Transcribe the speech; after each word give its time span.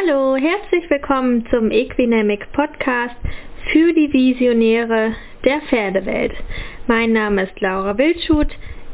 Hallo, 0.00 0.36
herzlich 0.36 0.88
willkommen 0.90 1.44
zum 1.50 1.70
Equinamic 1.70 2.52
Podcast 2.52 3.16
für 3.72 3.92
die 3.92 4.12
Visionäre 4.12 5.14
der 5.44 5.60
Pferdewelt. 5.62 6.32
Mein 6.86 7.12
Name 7.12 7.44
ist 7.44 7.60
Laura 7.60 7.96
Wildschut. 7.98 8.48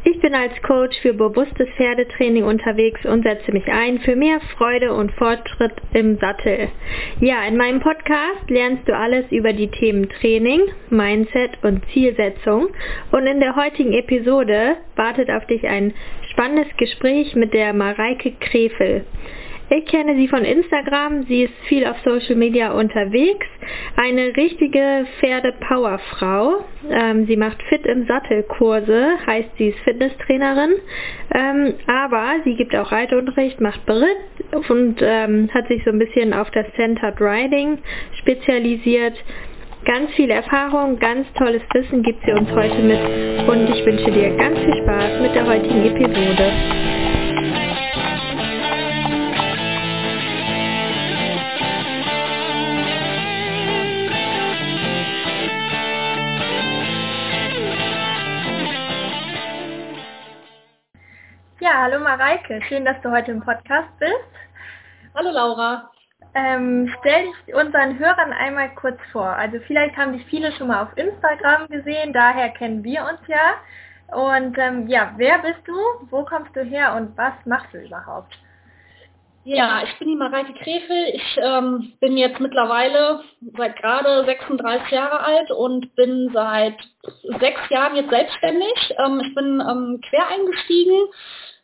Ich 0.05 0.19
bin 0.21 0.35
als 0.35 0.53
Coach 0.63 0.97
für 1.03 1.13
bewusstes 1.13 1.69
Pferdetraining 1.77 2.45
unterwegs 2.45 3.05
und 3.05 3.23
setze 3.23 3.53
mich 3.53 3.67
ein 3.67 3.99
für 3.99 4.17
mehr 4.17 4.41
Freude 4.57 4.95
und 4.95 5.13
Fortschritt 5.13 5.75
im 5.93 6.17
Sattel. 6.19 6.69
Ja, 7.21 7.45
in 7.47 7.57
meinem 7.57 7.81
Podcast 7.81 8.49
lernst 8.49 8.89
du 8.89 8.97
alles 8.97 9.25
über 9.31 9.53
die 9.53 9.71
Themen 9.71 10.09
Training, 10.09 10.63
Mindset 10.91 11.59
und 11.63 11.83
Zielsetzung. 11.93 12.69
Und 13.11 13.27
in 13.27 13.41
der 13.41 13.57
heutigen 13.57 13.93
Episode 13.93 14.77
wartet 14.97 15.31
auf 15.31 15.45
dich 15.47 15.67
ein 15.67 15.93
spannendes 16.31 16.75
Gespräch 16.79 17.35
mit 17.35 17.53
der 17.53 17.75
Mareike 17.75 18.33
Krefel. 18.41 19.05
Ich 19.71 19.87
kenne 19.87 20.15
sie 20.17 20.29
von 20.29 20.45
Instagram, 20.45 21.25
sie 21.25 21.45
ist 21.45 21.55
viel 21.69 21.87
auf 21.87 21.97
Social 22.05 22.37
Media 22.37 22.73
unterwegs, 22.73 23.47
eine 23.97 24.37
richtige 24.37 25.07
Pferde-Powerfrau. 25.19 26.65
Ähm, 26.91 27.27
sie 27.27 27.37
macht 27.37 27.63
Fit 27.65 27.87
im 27.87 28.07
Sattel 28.07 28.43
Kurse, 28.43 29.13
heißt 29.27 29.49
sie 29.57 29.69
ist 29.69 29.79
Fitnesstrainerin, 29.81 30.75
ähm, 31.35 31.75
aber 31.87 32.43
sie 32.45 32.57
gibt 32.57 32.77
auch 32.77 32.93
Reitunterricht, 32.93 33.59
macht 33.63 33.87
Beritt 33.87 34.19
und 34.69 34.97
ähm, 35.01 35.49
hat 35.55 35.67
sich 35.69 35.83
so 35.85 35.91
ein 35.91 35.99
bisschen 35.99 36.35
auf 36.35 36.51
das 36.51 36.67
Centered 36.77 37.19
Riding 37.19 37.79
spezialisiert. 38.21 39.15
Ganz 39.87 40.11
viel 40.13 40.31
Erfahrung, 40.31 40.99
ganz 40.99 41.27
tolles 41.35 41.63
Wissen 41.73 42.03
gibt 42.03 42.23
sie 42.25 42.33
uns 42.33 42.51
heute 42.53 42.81
mit 42.83 43.49
und 43.49 43.69
ich 43.75 43.85
wünsche 43.85 44.11
dir 44.11 44.37
ganz 44.37 44.59
viel 44.59 44.75
Spaß 44.83 45.21
mit 45.23 45.35
der 45.35 45.47
heutigen 45.47 45.85
Episode. 45.87 47.24
Hallo 61.85 61.99
Mareike, 62.01 62.63
schön, 62.67 62.87
dass 62.87 62.99
du 63.03 63.11
heute 63.11 63.31
im 63.31 63.43
Podcast 63.43 63.91
bist. 63.99 64.15
Hallo 65.15 65.31
Laura. 65.31 65.91
Ähm, 66.35 66.91
stell 66.99 67.27
dich 67.27 67.55
unseren 67.55 67.99
Hörern 67.99 68.33
einmal 68.33 68.75
kurz 68.75 68.99
vor. 69.13 69.27
Also 69.27 69.59
vielleicht 69.67 69.95
haben 69.95 70.15
dich 70.15 70.25
viele 70.25 70.51
schon 70.53 70.69
mal 70.69 70.85
auf 70.85 70.97
Instagram 70.97 71.69
gesehen, 71.69 72.15
daher 72.15 72.49
kennen 72.49 72.83
wir 72.85 73.03
uns 73.03 73.21
ja. 73.27 73.57
Und 74.17 74.57
ähm, 74.57 74.89
ja, 74.89 75.13
wer 75.19 75.41
bist 75.41 75.61
du, 75.67 75.75
wo 76.09 76.25
kommst 76.25 76.57
du 76.57 76.65
her 76.65 76.95
und 76.95 77.15
was 77.19 77.35
machst 77.45 77.75
du 77.75 77.85
überhaupt? 77.85 78.35
Ja, 79.45 79.83
ich 79.85 79.99
bin 79.99 80.09
die 80.09 80.17
Mareike 80.17 80.55
Krefel. 80.55 81.11
Ich 81.13 81.37
ähm, 81.37 81.93
bin 82.01 82.17
jetzt 82.17 82.41
mittlerweile 82.41 83.21
seit 83.59 83.77
gerade 83.77 84.25
36 84.25 84.91
Jahre 84.91 85.21
alt 85.21 85.51
und 85.51 85.95
bin 85.97 86.31
seit 86.33 86.79
sechs 87.41 87.61
Jahren 87.69 87.95
jetzt 87.95 88.09
selbstständig. 88.09 88.95
Ähm, 89.05 89.21
ich 89.21 89.35
bin 89.35 89.61
ähm, 89.61 90.01
quer 90.09 90.29
eingestiegen 90.29 90.97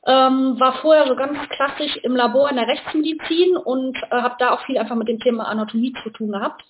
ähm, 0.06 0.58
war 0.58 0.74
vorher 0.80 1.06
so 1.06 1.14
ganz 1.14 1.38
klassisch 1.50 1.96
im 1.98 2.16
Labor 2.16 2.48
in 2.48 2.56
der 2.56 2.66
Rechtsmedizin 2.66 3.56
und 3.56 3.96
äh, 4.10 4.22
habe 4.22 4.36
da 4.38 4.52
auch 4.52 4.64
viel 4.64 4.78
einfach 4.78 4.96
mit 4.96 5.08
dem 5.08 5.20
Thema 5.20 5.44
Anatomie 5.44 5.94
zu 6.02 6.10
tun 6.10 6.32
gehabt. 6.32 6.62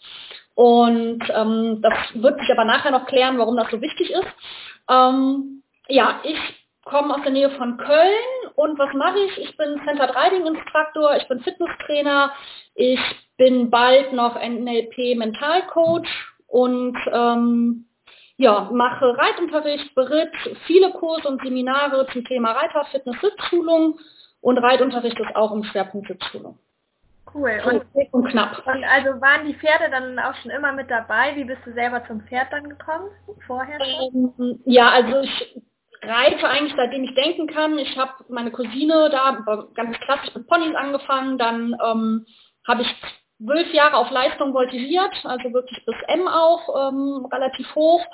Und 0.54 1.22
ähm, 1.34 1.80
das 1.80 1.94
wird 2.14 2.40
sich 2.40 2.50
aber 2.50 2.64
nachher 2.64 2.90
noch 2.90 3.06
klären, 3.06 3.38
warum 3.38 3.56
das 3.56 3.70
so 3.70 3.80
wichtig 3.80 4.10
ist. 4.10 4.28
Ähm, 4.88 5.62
ja, 5.88 6.20
ich 6.24 6.38
komme 6.84 7.14
aus 7.14 7.22
der 7.22 7.32
Nähe 7.32 7.50
von 7.50 7.76
Köln 7.76 8.52
und 8.56 8.78
was 8.78 8.92
mache 8.94 9.18
ich? 9.20 9.38
Ich 9.38 9.56
bin 9.56 9.80
Center 9.84 10.12
Riding 10.14 10.46
Instruktor, 10.46 11.16
ich 11.16 11.28
bin 11.28 11.40
Fitnesstrainer, 11.40 12.32
ich 12.74 13.00
bin 13.36 13.70
bald 13.70 14.12
noch 14.12 14.34
NLP 14.34 15.16
Mentalcoach 15.16 16.08
und 16.48 16.96
ähm, 17.12 17.86
ja, 18.40 18.70
mache 18.72 19.18
Reitunterricht, 19.18 19.94
Beritt, 19.94 20.32
viele 20.66 20.90
Kurse 20.92 21.28
und 21.28 21.42
Seminare 21.42 22.06
zum 22.10 22.24
Thema 22.24 22.52
Reiter, 22.52 22.86
Fitness, 22.86 23.16
Sitzschulung 23.20 23.98
und 24.40 24.56
Reitunterricht 24.56 25.20
ist 25.20 25.36
auch 25.36 25.52
im 25.52 25.62
Schwerpunkt 25.62 26.08
Sitzschulung. 26.08 26.58
Cool. 27.34 27.60
Und, 27.66 28.12
und, 28.12 28.28
knapp. 28.30 28.66
Und 28.66 28.82
also 28.82 29.20
waren 29.20 29.46
die 29.46 29.54
Pferde 29.54 29.90
dann 29.90 30.18
auch 30.18 30.34
schon 30.36 30.50
immer 30.50 30.72
mit 30.72 30.90
dabei? 30.90 31.36
Wie 31.36 31.44
bist 31.44 31.60
du 31.66 31.72
selber 31.74 32.02
zum 32.06 32.22
Pferd 32.22 32.50
dann 32.50 32.70
gekommen? 32.70 33.10
Vorher? 33.46 33.78
Ähm, 33.78 34.58
ja, 34.64 34.88
also 34.88 35.20
ich 35.20 35.62
reite 36.02 36.48
eigentlich 36.48 36.74
seitdem 36.76 37.04
ich 37.04 37.14
denken 37.14 37.46
kann. 37.46 37.78
Ich 37.78 37.96
habe 37.98 38.24
meine 38.30 38.50
Cousine 38.50 39.10
da 39.10 39.44
ganz 39.74 39.98
klassisch 39.98 40.34
mit 40.34 40.48
Ponys 40.48 40.74
angefangen. 40.74 41.36
Dann 41.36 41.76
ähm, 41.84 42.26
habe 42.66 42.82
ich 42.82 43.19
zwölf 43.42 43.72
Jahre 43.72 43.96
auf 43.96 44.10
Leistung 44.10 44.52
voltigiert, 44.52 45.12
also 45.24 45.52
wirklich 45.52 45.84
bis 45.84 45.94
M 46.08 46.28
auch 46.28 46.88
ähm, 46.88 47.26
relativ 47.32 47.74
hoch. 47.74 48.04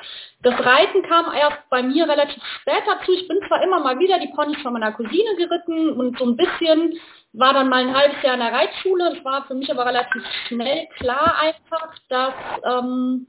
Das 0.42 0.54
Reiten 0.64 1.02
kam 1.02 1.32
erst 1.34 1.68
bei 1.70 1.82
mir 1.82 2.08
relativ 2.08 2.42
spät 2.60 2.82
dazu. 2.86 3.12
Ich 3.12 3.28
bin 3.28 3.38
zwar 3.48 3.62
immer 3.62 3.80
mal 3.80 3.98
wieder 3.98 4.18
die 4.18 4.32
Ponys 4.34 4.60
von 4.62 4.72
meiner 4.72 4.92
Cousine 4.92 5.36
geritten 5.36 5.90
und 5.90 6.18
so 6.18 6.24
ein 6.26 6.36
bisschen 6.36 6.98
war 7.32 7.52
dann 7.52 7.68
mal 7.68 7.86
ein 7.86 7.94
halbes 7.94 8.22
Jahr 8.22 8.34
in 8.34 8.40
der 8.40 8.52
Reitschule. 8.52 9.14
Das 9.14 9.24
war 9.24 9.44
für 9.44 9.54
mich 9.54 9.70
aber 9.70 9.84
relativ 9.84 10.22
schnell 10.46 10.86
klar 10.98 11.36
einfach, 11.40 11.94
dass 12.08 12.34
ähm, 12.64 13.26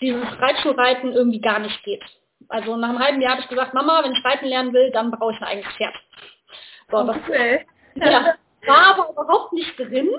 dieses 0.00 0.40
Reitschulreiten 0.40 1.12
irgendwie 1.12 1.40
gar 1.40 1.60
nicht 1.60 1.82
geht. 1.84 2.02
Also 2.48 2.76
nach 2.76 2.90
einem 2.90 2.98
halben 2.98 3.22
Jahr 3.22 3.32
habe 3.32 3.42
ich 3.42 3.48
gesagt, 3.48 3.72
Mama, 3.72 4.02
wenn 4.04 4.12
ich 4.12 4.24
reiten 4.24 4.46
lernen 4.46 4.72
will, 4.72 4.90
dann 4.90 5.10
brauche 5.10 5.32
ich 5.32 5.38
ein 5.38 5.44
eigenes 5.44 5.72
Pferd. 5.74 5.94
So, 6.90 6.98
okay. 6.98 7.66
das, 7.94 8.10
ja, 8.10 8.34
war 8.66 8.96
aber 8.96 9.10
überhaupt 9.10 9.52
nicht 9.52 9.78
drin. 9.78 10.10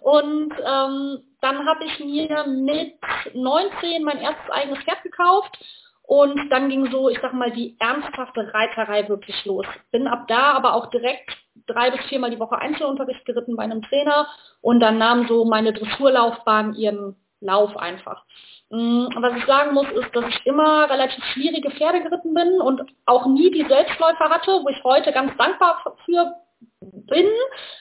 Und 0.00 0.52
ähm, 0.52 1.18
dann 1.40 1.66
habe 1.66 1.84
ich 1.84 2.00
mir 2.00 2.44
mit 2.46 2.94
19 3.34 4.02
mein 4.04 4.18
erstes 4.18 4.50
eigenes 4.50 4.82
Pferd 4.84 5.02
gekauft. 5.02 5.58
Und 6.02 6.48
dann 6.48 6.70
ging 6.70 6.90
so, 6.90 7.10
ich 7.10 7.18
sag 7.20 7.34
mal, 7.34 7.50
die 7.50 7.76
ernsthafte 7.78 8.52
Reiterei 8.54 9.06
wirklich 9.08 9.44
los. 9.44 9.66
Bin 9.90 10.06
ab 10.06 10.26
da 10.26 10.52
aber 10.52 10.72
auch 10.72 10.86
direkt 10.86 11.36
drei 11.66 11.90
bis 11.90 12.00
viermal 12.06 12.30
die 12.30 12.40
Woche 12.40 12.58
Einzelunterricht 12.58 13.26
geritten 13.26 13.56
bei 13.56 13.64
einem 13.64 13.82
Trainer 13.82 14.26
und 14.62 14.80
dann 14.80 14.96
nahm 14.96 15.28
so 15.28 15.44
meine 15.44 15.74
Dressurlaufbahn 15.74 16.74
ihren 16.74 17.14
Lauf 17.40 17.76
einfach. 17.76 18.24
Mm, 18.70 19.06
was 19.16 19.36
ich 19.36 19.44
sagen 19.46 19.74
muss, 19.74 19.88
ist, 19.90 20.14
dass 20.14 20.24
ich 20.28 20.46
immer 20.46 20.90
relativ 20.90 21.22
schwierige 21.32 21.70
Pferde 21.70 22.02
geritten 22.02 22.34
bin 22.34 22.60
und 22.60 22.82
auch 23.06 23.26
nie 23.26 23.50
die 23.50 23.66
Selbstläufer 23.68 24.30
hatte, 24.30 24.60
wo 24.62 24.68
ich 24.68 24.82
heute 24.84 25.12
ganz 25.12 25.36
dankbar 25.36 25.82
für 26.04 26.34
bin. 26.80 27.26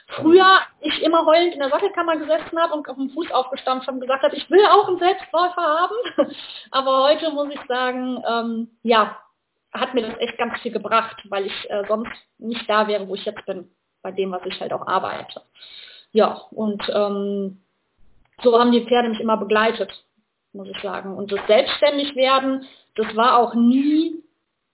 Früher 0.07 0.59
ich 0.81 1.01
immer 1.03 1.25
heulend 1.25 1.53
in 1.53 1.59
der 1.59 1.69
Sattelkammer 1.69 2.17
gesessen 2.17 2.57
habe 2.59 2.73
und 2.73 2.87
auf 2.89 2.95
dem 2.95 3.09
Fuß 3.09 3.31
aufgestampft 3.31 3.87
habe 3.87 3.95
und 3.95 4.01
gesagt 4.01 4.23
habe, 4.23 4.35
ich 4.35 4.49
will 4.49 4.65
auch 4.65 4.87
einen 4.87 4.99
Selbstläufer 4.99 5.61
haben. 5.61 5.95
Aber 6.71 7.03
heute 7.03 7.29
muss 7.31 7.49
ich 7.53 7.59
sagen, 7.67 8.23
ähm, 8.27 8.69
ja, 8.83 9.17
hat 9.73 9.93
mir 9.93 10.07
das 10.07 10.19
echt 10.19 10.37
ganz 10.37 10.59
viel 10.61 10.71
gebracht, 10.71 11.23
weil 11.29 11.45
ich 11.45 11.69
äh, 11.69 11.83
sonst 11.87 12.11
nicht 12.37 12.69
da 12.69 12.87
wäre, 12.87 13.07
wo 13.07 13.15
ich 13.15 13.25
jetzt 13.25 13.45
bin, 13.45 13.69
bei 14.01 14.11
dem, 14.11 14.31
was 14.31 14.45
ich 14.45 14.59
halt 14.59 14.73
auch 14.73 14.87
arbeite. 14.87 15.41
Ja, 16.11 16.41
und 16.51 16.81
ähm, 16.93 17.61
so 18.41 18.57
haben 18.57 18.71
die 18.71 18.85
Pferde 18.85 19.09
mich 19.09 19.19
immer 19.19 19.37
begleitet, 19.37 20.05
muss 20.53 20.69
ich 20.69 20.81
sagen. 20.81 21.15
Und 21.15 21.31
das 21.31 21.45
Selbstständigwerden, 21.47 22.65
das 22.95 23.15
war 23.15 23.37
auch 23.37 23.53
nie 23.53 24.23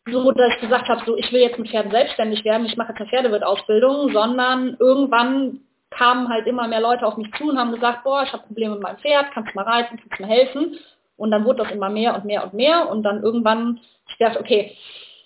so, 0.06 0.32
dass 0.32 0.56
ich 0.56 0.62
gesagt 0.62 0.90
habe, 0.90 1.02
so 1.06 1.16
ich 1.18 1.32
will 1.32 1.42
jetzt 1.42 1.58
mit 1.58 1.70
Pferden 1.70 1.92
selbstständig 1.92 2.44
werden, 2.44 2.66
ich 2.66 2.78
mache 2.78 2.90
jetzt 2.90 3.02
eine 3.02 3.10
Pferdewirtausbildung, 3.10 4.12
sondern 4.12 4.76
irgendwann 4.80 5.62
kamen 5.90 6.30
halt 6.30 6.48
immer 6.48 6.68
mehr 6.68 6.82
Leute 6.82 7.06
auf 7.06 7.18
mich 7.18 7.32
zu 7.34 7.50
und 7.50 7.58
haben 7.58 7.72
gesagt, 7.72 8.04
boah, 8.04 8.24
ich 8.24 8.34
habe 8.34 8.46
Probleme 8.48 8.74
mit 8.74 8.84
meinem 8.84 8.98
Pferd, 8.98 9.32
kannst 9.34 9.52
du 9.52 9.56
mal 9.56 9.66
reiten, 9.66 9.98
kannst 9.98 10.20
du 10.20 10.24
mir 10.24 10.30
helfen? 10.30 10.78
Und 11.16 11.32
dann 11.32 11.46
wurde 11.46 11.64
das 11.64 11.72
immer 11.72 11.90
mehr 11.90 12.16
und 12.16 12.26
mehr 12.26 12.44
und 12.44 12.54
mehr 12.54 12.90
und 12.90 13.04
dann 13.04 13.22
irgendwann, 13.22 13.80
ich 14.10 14.18
dachte, 14.18 14.40
okay, 14.40 14.76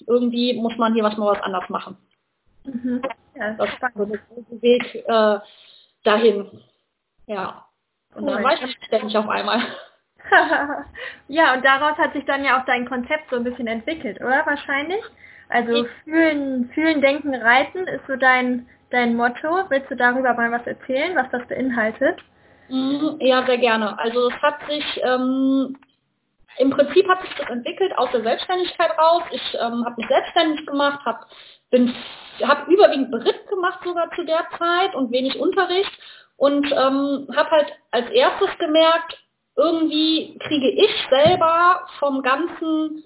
irgendwie 0.06 0.54
muss 0.54 0.78
man 0.78 0.94
hier 0.94 1.04
was 1.04 1.18
mal 1.18 1.34
was 1.34 1.44
anders 1.44 1.68
machen. 1.70 1.98
Mhm. 2.66 3.02
Ja, 3.36 3.54
das 3.54 3.70
ist 3.70 3.96
so 3.96 4.06
der 4.06 4.20
große 4.20 4.62
Weg 4.62 4.96
äh, 4.96 5.40
dahin. 6.04 6.62
Ja. 7.28 7.66
Und 8.16 8.24
cool. 8.24 8.32
dann 8.32 8.44
war 8.44 8.54
ich 8.54 8.78
ständig 8.86 9.18
auf 9.18 9.30
einmal. 9.30 9.62
ja, 11.28 11.54
und 11.54 11.66
daraus 11.66 11.98
hat 11.98 12.14
sich 12.14 12.26
dann 12.26 12.44
ja 12.44 12.60
auch 12.60 12.66
dein 12.66 12.88
Konzept 12.88 13.30
so 13.30 13.38
ein 13.38 13.44
bisschen 13.44 13.68
entwickelt, 13.68 14.20
oder? 14.20 14.46
Wahrscheinlich. 14.46 15.04
Also 15.50 15.86
fühlen, 16.04 16.70
fühlen, 16.74 17.02
denken, 17.02 17.34
reiten 17.34 17.88
ist 17.88 18.06
so 18.08 18.16
dein, 18.16 18.68
dein 18.90 19.16
Motto. 19.16 19.64
Willst 19.70 19.90
du 19.90 19.96
darüber 19.96 20.34
mal 20.34 20.52
was 20.52 20.68
erzählen, 20.68 21.16
was 21.16 21.30
das 21.32 21.48
beinhaltet? 21.48 22.20
Mhm, 22.70 23.18
ja, 23.22 23.46
sehr 23.46 23.58
gerne. 23.58 23.98
Also 23.98 24.30
es 24.30 24.42
hat 24.42 24.60
sich, 24.68 25.02
ähm, 25.04 25.78
im 26.58 26.70
Prinzip 26.70 27.08
hat 27.08 27.22
sich 27.22 27.34
das 27.36 27.50
entwickelt 27.50 27.98
aus 27.98 28.12
der 28.12 28.24
Selbstständigkeit 28.24 28.92
raus. 28.98 29.24
Ich 29.32 29.54
ähm, 29.54 29.86
habe 29.86 29.96
mich 29.98 30.08
selbstständig 30.08 30.66
gemacht, 30.66 31.00
habe 31.06 31.20
habe 32.44 32.72
überwiegend 32.72 33.12
Beritt 33.12 33.48
gemacht 33.50 33.80
sogar 33.84 34.10
zu 34.12 34.24
der 34.24 34.46
Zeit 34.58 34.96
und 34.96 35.12
wenig 35.12 35.40
Unterricht 35.40 35.92
und 36.38 36.66
ähm, 36.72 37.28
habe 37.36 37.52
halt 37.52 37.74
als 37.92 38.10
erstes 38.12 38.50
gemerkt, 38.58 39.18
irgendwie 39.58 40.38
kriege 40.40 40.70
ich 40.70 40.92
selber 41.10 41.88
vom 42.00 42.22
ganzen 42.22 43.04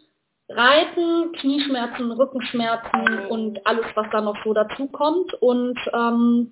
Reiten, 0.50 1.32
Knieschmerzen, 1.34 2.12
Rückenschmerzen 2.12 3.26
und 3.28 3.66
alles, 3.66 3.86
was 3.96 4.08
da 4.12 4.22
noch 4.22 4.36
so 4.44 4.54
dazu 4.54 4.88
kommt. 4.88 5.34
Und 5.36 5.80
ähm, 5.94 6.52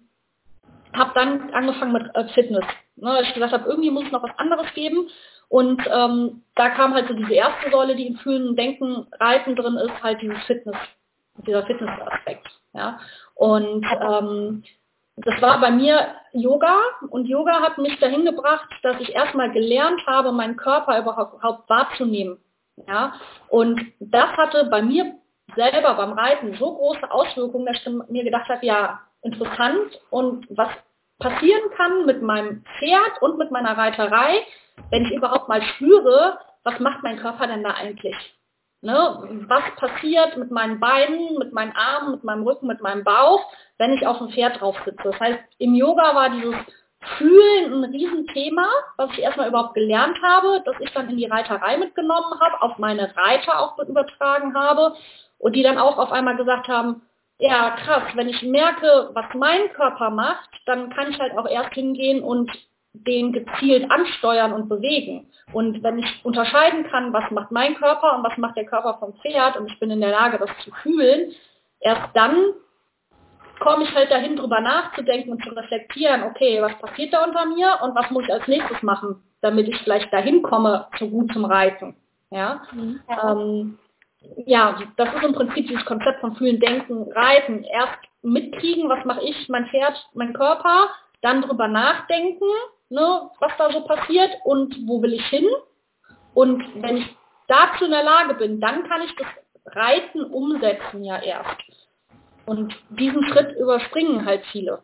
habe 0.94 1.12
dann 1.13 1.54
angefangen 1.54 1.92
mit 1.94 2.16
äh, 2.16 2.28
Fitness. 2.30 2.66
Ne, 2.96 3.22
ich 3.24 3.34
gesagt 3.34 3.54
habe, 3.54 3.69
irgendwie 3.69 3.92
muss 3.92 4.06
es 4.06 4.12
noch 4.12 4.24
was 4.24 4.38
anderes 4.38 4.74
geben. 4.74 5.10
Und 5.50 5.81
ähm, 5.92 6.44
da 6.56 6.69
kam 6.69 6.94
halt 6.94 7.07
so 7.07 7.13
diese 7.13 7.34
erste 7.34 7.72
Säule, 7.72 7.96
die 7.96 8.07
im 8.07 8.18
Fühlen, 8.18 8.56
Denken, 8.56 9.07
Reiten 9.19 9.56
drin 9.56 9.78
ist, 9.78 10.04
halt 10.04 10.22
dieses 10.22 10.42
Fitness, 10.44 10.78
dieser 11.46 11.66
Fitnessaspekt. 11.66 12.48
Ja. 12.74 13.00
Und 13.36 13.86
ähm, 14.01 14.63
das 15.25 15.42
war 15.42 15.60
bei 15.60 15.71
mir 15.71 16.07
Yoga 16.33 16.77
und 17.10 17.25
Yoga 17.27 17.62
hat 17.62 17.77
mich 17.77 18.00
dahin 18.00 18.25
gebracht, 18.25 18.69
dass 18.83 19.00
ich 19.00 19.13
erstmal 19.13 19.51
gelernt 19.51 20.01
habe, 20.07 20.31
meinen 20.31 20.57
Körper 20.57 21.00
überhaupt 21.00 21.69
wahrzunehmen. 21.69 22.38
Ja, 22.88 23.13
und 23.50 23.81
das 24.00 24.31
hatte 24.38 24.66
bei 24.66 24.81
mir 24.81 25.16
selber 25.56 25.95
beim 25.95 26.13
Reiten 26.13 26.56
so 26.56 26.74
große 26.75 27.12
Auswirkungen, 27.12 27.66
dass 27.66 27.75
ich 27.77 28.10
mir 28.10 28.24
gedacht 28.24 28.48
habe, 28.48 28.66
ja, 28.66 29.01
interessant 29.21 30.00
und 30.10 30.48
was 30.51 30.69
passieren 31.19 31.69
kann 31.75 32.06
mit 32.06 32.22
meinem 32.22 32.63
Pferd 32.77 33.22
und 33.22 33.38
mit 33.38 33.51
meiner 33.51 33.77
Reiterei, 33.77 34.45
wenn 34.92 35.06
ich 35.06 35.12
überhaupt 35.12 35.50
mal 35.50 35.62
spüre, 35.62 36.39
was 36.63 36.80
macht 36.80 37.04
mein 37.04 37.19
Körper 37.19 37.48
denn 37.48 37.63
da 37.63 37.72
eigentlich? 37.72 38.15
Ne? 38.81 39.45
Was 39.47 39.63
passiert 39.75 40.37
mit 40.37 40.51
meinen 40.51 40.79
Beinen, 40.79 41.37
mit 41.37 41.51
meinen 41.51 41.73
Armen, 41.75 42.11
mit 42.11 42.23
meinem 42.23 42.43
Rücken, 42.43 42.67
mit 42.67 42.81
meinem 42.81 43.03
Bauch, 43.03 43.41
wenn 43.77 43.93
ich 43.93 44.07
auf 44.07 44.19
dem 44.19 44.29
Pferd 44.29 44.59
drauf 44.59 44.77
sitze? 44.85 45.03
Das 45.03 45.19
heißt, 45.19 45.39
im 45.57 45.75
Yoga 45.75 46.15
war 46.15 46.29
dieses 46.29 46.55
Fühlen 47.17 47.83
ein 47.83 47.91
Riesenthema, 47.91 48.67
was 48.97 49.11
ich 49.11 49.19
erstmal 49.19 49.49
überhaupt 49.49 49.73
gelernt 49.73 50.17
habe, 50.21 50.61
dass 50.65 50.75
ich 50.79 50.91
dann 50.91 51.09
in 51.09 51.17
die 51.17 51.25
Reiterei 51.25 51.77
mitgenommen 51.77 52.39
habe, 52.39 52.61
auf 52.61 52.77
meine 52.77 53.15
Reiter 53.15 53.59
auch 53.59 53.77
übertragen 53.79 54.53
habe 54.55 54.95
und 55.37 55.55
die 55.55 55.63
dann 55.63 55.77
auch 55.77 55.97
auf 55.97 56.11
einmal 56.11 56.35
gesagt 56.35 56.67
haben, 56.67 57.01
ja 57.39 57.71
krass, 57.71 58.03
wenn 58.15 58.27
ich 58.27 58.41
merke, 58.43 59.11
was 59.13 59.25
mein 59.33 59.71
Körper 59.73 60.09
macht, 60.09 60.49
dann 60.65 60.89
kann 60.89 61.09
ich 61.09 61.19
halt 61.19 61.37
auch 61.37 61.47
erst 61.47 61.73
hingehen 61.73 62.21
und 62.21 62.51
den 62.94 63.31
gezielt 63.31 63.89
ansteuern 63.91 64.53
und 64.53 64.68
bewegen. 64.68 65.27
Und 65.53 65.83
wenn 65.83 66.00
ich 66.00 66.25
unterscheiden 66.25 66.83
kann, 66.89 67.13
was 67.13 67.30
macht 67.31 67.51
mein 67.51 67.75
Körper 67.75 68.15
und 68.15 68.24
was 68.24 68.38
macht 68.38 68.57
der 68.57 68.65
Körper 68.65 68.97
vom 69.00 69.13
Pferd 69.21 69.57
und 69.57 69.71
ich 69.71 69.80
bin 69.80 69.91
in 69.91 70.01
der 70.01 70.12
Lage, 70.12 70.38
das 70.38 70.50
zu 70.63 70.71
fühlen, 70.83 71.31
erst 71.80 72.09
dann 72.13 72.53
komme 73.59 73.83
ich 73.83 73.94
halt 73.94 74.09
dahin, 74.09 74.38
drüber 74.38 74.62
nachzudenken 74.62 75.31
und 75.31 75.44
zu 75.44 75.50
reflektieren, 75.51 76.24
okay, 76.24 76.62
was 76.62 76.77
passiert 76.80 77.13
da 77.13 77.25
unter 77.25 77.45
mir 77.45 77.77
und 77.83 77.95
was 77.95 78.09
muss 78.09 78.24
ich 78.24 78.33
als 78.33 78.47
nächstes 78.47 78.81
machen, 78.81 79.21
damit 79.41 79.68
ich 79.68 79.77
vielleicht 79.81 80.12
dahin 80.13 80.41
komme, 80.41 80.88
so 80.97 81.07
gut 81.09 81.31
zum 81.33 81.45
Reiten. 81.45 81.95
Ja, 82.31 82.62
mhm. 82.71 83.00
ähm, 83.09 83.80
ja 84.45 84.77
das 84.97 85.13
ist 85.13 85.24
im 85.24 85.33
Prinzip 85.33 85.68
dieses 85.68 85.86
Konzept 85.86 86.21
von 86.21 86.36
Fühlen, 86.36 86.59
Denken, 86.59 87.12
Reiten. 87.12 87.63
Erst 87.63 88.00
mitkriegen, 88.21 88.89
was 88.89 89.03
mache 89.06 89.24
ich, 89.24 89.50
mein 89.50 89.68
Pferd, 89.68 90.09
mein 90.13 90.33
Körper, 90.33 90.89
dann 91.21 91.41
drüber 91.41 91.68
nachdenken, 91.68 92.45
ne, 92.89 93.30
was 93.39 93.51
da 93.57 93.71
so 93.71 93.81
passiert 93.81 94.31
und 94.44 94.75
wo 94.88 95.01
will 95.01 95.13
ich 95.13 95.25
hin. 95.27 95.47
Und 96.33 96.63
wenn 96.81 96.97
ich 96.97 97.15
dazu 97.47 97.86
in 97.86 97.91
der 97.91 98.03
Lage 98.03 98.36
bin, 98.36 98.59
dann 98.59 98.88
kann 98.88 99.01
ich 99.01 99.15
das 99.15 99.27
Reiten 99.75 100.24
umsetzen 100.24 101.03
ja 101.03 101.21
erst. 101.21 101.62
Und 102.45 102.75
diesen 102.89 103.24
Schritt 103.25 103.56
überspringen 103.57 104.25
halt 104.25 104.44
viele. 104.51 104.81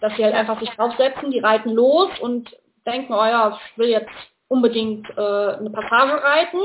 Dass 0.00 0.14
sie 0.16 0.24
halt 0.24 0.34
einfach 0.34 0.60
sich 0.60 0.70
draufsetzen, 0.70 1.30
die 1.30 1.38
reiten 1.38 1.70
los 1.70 2.10
und 2.20 2.54
denken, 2.86 3.12
oh 3.12 3.24
ja, 3.24 3.58
ich 3.70 3.78
will 3.78 3.88
jetzt 3.88 4.10
unbedingt 4.48 5.08
äh, 5.16 5.20
eine 5.20 5.70
Passage 5.70 6.22
reiten, 6.22 6.58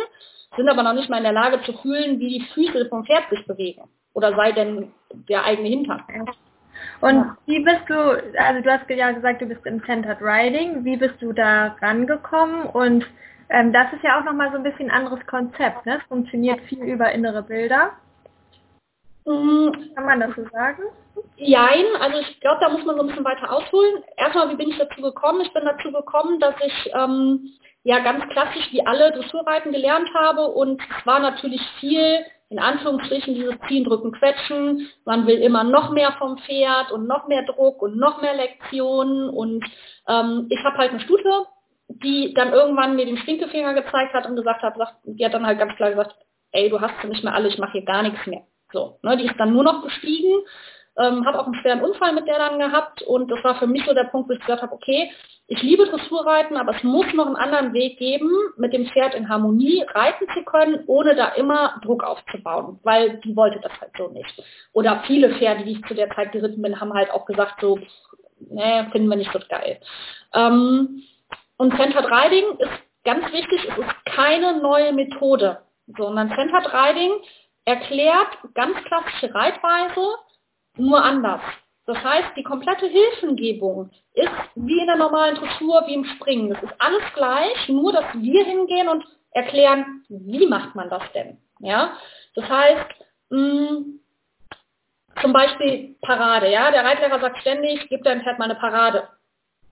sind 0.56 0.69
aber 0.69 0.83
noch 0.83 0.94
nicht 0.94 1.09
mal 1.09 1.17
in 1.17 1.23
der 1.23 1.33
Lage 1.33 1.61
zu 1.63 1.73
fühlen, 1.73 2.19
wie 2.19 2.39
die 2.39 2.45
Füße 2.53 2.88
vom 2.89 3.06
Pferd 3.06 3.29
sich 3.29 3.45
bewegen. 3.45 3.83
Oder 4.13 4.35
sei 4.35 4.51
denn 4.51 4.91
der 5.11 5.45
eigene 5.45 5.69
Hintern. 5.69 6.03
Und 7.01 7.15
ja. 7.15 7.37
wie 7.45 7.59
bist 7.59 7.81
du, 7.87 7.95
also 8.37 8.61
du 8.61 8.71
hast 8.71 8.89
ja 8.89 9.11
gesagt, 9.11 9.41
du 9.41 9.45
bist 9.45 9.65
im 9.65 9.83
Centered 9.85 10.21
Riding, 10.21 10.83
wie 10.83 10.97
bist 10.97 11.15
du 11.21 11.33
da 11.33 11.75
rangekommen? 11.81 12.63
Und 12.63 13.05
ähm, 13.49 13.73
das 13.73 13.91
ist 13.93 14.03
ja 14.03 14.19
auch 14.19 14.25
nochmal 14.25 14.51
so 14.51 14.57
ein 14.57 14.63
bisschen 14.63 14.89
ein 14.89 14.97
anderes 14.97 15.25
Konzept, 15.27 15.85
ne? 15.85 15.97
Es 15.97 16.07
funktioniert 16.07 16.61
viel 16.61 16.83
über 16.83 17.11
innere 17.11 17.43
Bilder. 17.43 17.91
Mhm. 19.25 19.71
Kann 19.95 20.05
man 20.05 20.19
das 20.19 20.35
so 20.35 20.43
sagen? 20.49 20.83
Jein, 21.35 21.85
also 21.99 22.19
ich 22.19 22.39
glaube, 22.39 22.59
da 22.61 22.69
muss 22.69 22.85
man 22.85 22.95
so 22.95 23.01
ein 23.03 23.07
bisschen 23.07 23.25
weiter 23.25 23.51
ausholen. 23.51 24.03
Erstmal, 24.17 24.49
wie 24.49 24.55
bin 24.55 24.69
ich 24.69 24.77
dazu 24.77 25.01
gekommen? 25.01 25.41
Ich 25.41 25.53
bin 25.53 25.65
dazu 25.65 25.91
gekommen, 25.91 26.39
dass 26.39 26.55
ich 26.65 26.91
ähm, 26.93 27.49
ja 27.83 27.99
ganz 27.99 28.27
klassisch 28.29 28.71
wie 28.71 28.85
alle 28.85 29.11
Dressurreiten 29.11 29.71
gelernt 29.71 30.09
habe 30.13 30.47
und 30.47 30.81
es 30.81 31.05
war 31.05 31.19
natürlich 31.19 31.61
viel 31.79 32.19
in 32.49 32.59
Anführungsstrichen 32.59 33.35
dieses 33.35 33.55
Ziehen, 33.67 33.83
Drücken, 33.83 34.11
Quetschen. 34.11 34.89
Man 35.05 35.27
will 35.27 35.39
immer 35.39 35.63
noch 35.63 35.91
mehr 35.91 36.13
vom 36.13 36.37
Pferd 36.39 36.91
und 36.91 37.07
noch 37.07 37.27
mehr 37.27 37.43
Druck 37.43 37.81
und 37.81 37.97
noch 37.97 38.21
mehr 38.21 38.35
Lektionen. 38.35 39.29
Und 39.29 39.63
ähm, 40.07 40.47
ich 40.49 40.63
habe 40.63 40.77
halt 40.77 40.91
eine 40.91 40.99
Stute, 41.01 41.45
die 41.87 42.33
dann 42.33 42.53
irgendwann 42.53 42.95
mir 42.95 43.05
den 43.05 43.17
Stinkefinger 43.17 43.73
gezeigt 43.73 44.13
hat 44.13 44.25
und 44.25 44.35
gesagt 44.35 44.63
hat, 44.63 44.75
die 45.03 45.23
hat 45.23 45.33
dann 45.33 45.45
halt 45.45 45.59
ganz 45.59 45.75
klar 45.75 45.91
gesagt, 45.91 46.15
ey, 46.51 46.69
du 46.69 46.81
hast 46.81 47.03
nicht 47.03 47.23
mehr 47.23 47.33
alle, 47.33 47.47
ich 47.47 47.57
mache 47.57 47.73
hier 47.73 47.85
gar 47.85 48.03
nichts 48.03 48.25
mehr. 48.25 48.43
So, 48.71 48.99
ne, 49.03 49.17
die 49.17 49.25
ist 49.25 49.39
dann 49.39 49.53
nur 49.53 49.63
noch 49.63 49.83
gestiegen 49.83 50.41
ähm, 50.99 51.25
habe 51.25 51.39
auch 51.39 51.45
einen 51.45 51.55
schweren 51.55 51.81
Unfall 51.81 52.13
mit 52.13 52.27
der 52.27 52.37
dann 52.37 52.59
gehabt 52.59 53.01
und 53.01 53.31
das 53.31 53.43
war 53.43 53.55
für 53.55 53.67
mich 53.67 53.85
so 53.85 53.93
der 53.93 54.05
Punkt, 54.05 54.29
wo 54.29 54.33
ich 54.33 54.39
gesagt 54.41 54.61
habe, 54.61 54.73
okay, 54.73 55.11
ich 55.51 55.63
liebe 55.63 55.87
Dressurreiten, 55.87 56.57
aber 56.57 56.75
es 56.75 56.83
muss 56.83 57.11
noch 57.13 57.25
einen 57.25 57.35
anderen 57.35 57.73
Weg 57.73 57.97
geben, 57.97 58.31
mit 58.57 58.71
dem 58.71 58.85
Pferd 58.85 59.15
in 59.15 59.27
Harmonie 59.27 59.83
reiten 59.95 60.27
zu 60.35 60.43
können, 60.43 60.83
ohne 60.85 61.15
da 61.15 61.29
immer 61.29 61.79
Druck 61.83 62.03
aufzubauen, 62.03 62.79
weil 62.83 63.19
die 63.21 63.35
wollte 63.35 63.59
das 63.59 63.71
halt 63.81 63.91
so 63.97 64.09
nicht. 64.09 64.43
Oder 64.73 65.03
viele 65.07 65.35
Pferde, 65.35 65.63
die 65.63 65.71
ich 65.71 65.85
zu 65.85 65.95
der 65.95 66.11
Zeit 66.11 66.33
geritten 66.33 66.61
bin, 66.61 66.79
haben 66.79 66.93
halt 66.93 67.09
auch 67.09 67.25
gesagt 67.25 67.61
so, 67.61 67.79
nee, 68.39 68.83
finden 68.91 69.09
wir 69.09 69.17
nicht 69.17 69.33
so 69.33 69.39
geil. 69.49 69.79
Ähm, 70.35 71.01
und 71.57 71.75
Centered 71.75 72.05
Riding 72.05 72.59
ist 72.59 72.69
ganz 73.03 73.25
wichtig, 73.33 73.67
es 73.67 73.77
ist 73.77 74.05
keine 74.05 74.61
neue 74.61 74.93
Methode, 74.93 75.63
sondern 75.97 76.29
Centered 76.29 76.71
Riding 76.71 77.11
erklärt 77.65 78.37
ganz 78.53 78.77
klassische 78.83 79.33
Reitweise, 79.33 80.13
nur 80.77 81.03
anders. 81.03 81.41
Das 81.89 82.03
heißt, 82.03 82.38
die 82.38 82.44
komplette 82.44 82.86
Hilfengebung 82.86 83.89
ist 84.13 84.30
wie 84.53 84.80
in 84.80 84.86
der 84.86 84.95
normalen 84.95 85.33
Dressur, 85.33 85.88
wie 85.88 85.95
im 85.95 86.06
Springen. 86.06 86.51
Es 86.51 86.62
ist 86.62 86.75
alles 86.77 87.01
gleich, 87.15 87.68
nur 87.68 87.91
dass 87.91 88.06
wir 88.13 88.45
hingehen 88.45 88.88
und 88.88 89.03
erklären, 89.31 90.06
wie 90.07 90.45
macht 90.45 90.75
man 90.75 90.88
das 90.91 91.01
denn? 91.15 91.39
Ja? 91.57 91.97
Das 92.36 92.47
heißt, 92.47 92.91
mh, 93.31 93.39
mm, 93.39 94.00
zum 95.19 95.33
Beispiel 95.33 95.95
Parade. 96.03 96.51
Ja? 96.51 96.69
Der 96.69 96.86
Reitlehrer 96.86 97.19
sagt 97.21 97.39
ständig, 97.39 97.89
gib 97.89 98.03
deinem 98.03 98.21
Pferd 98.21 98.38
mal 98.38 98.45
eine 98.45 98.59
Parade. 98.59 99.07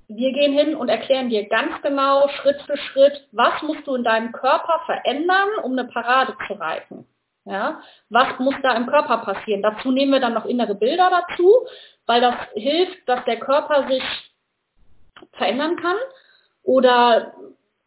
Wir 0.07 0.33
gehen 0.33 0.53
hin 0.53 0.73
und 0.73 0.89
erklären 0.89 1.29
dir 1.29 1.47
ganz 1.47 1.79
genau, 1.83 2.27
Schritt 2.29 2.59
für 2.63 2.77
Schritt, 2.77 3.27
was 3.31 3.61
musst 3.61 3.85
du 3.85 3.93
in 3.93 4.03
deinem 4.03 4.31
Körper 4.31 4.81
verändern, 4.87 5.49
um 5.61 5.73
eine 5.73 5.87
Parade 5.87 6.35
zu 6.47 6.53
reiten. 6.53 7.05
Ja? 7.47 7.81
Was 8.09 8.39
muss 8.39 8.55
da 8.61 8.75
im 8.75 8.87
Körper 8.87 9.19
passieren? 9.19 9.61
Dazu 9.61 9.91
nehmen 9.91 10.11
wir 10.11 10.19
dann 10.19 10.33
noch 10.33 10.45
innere 10.45 10.75
Bilder 10.75 11.09
dazu, 11.09 11.65
weil 12.05 12.21
das 12.21 12.35
hilft, 12.53 13.07
dass 13.07 13.23
der 13.25 13.39
Körper 13.39 13.87
sich 13.87 14.03
verändern 15.33 15.77
kann 15.77 15.97
oder 16.63 17.33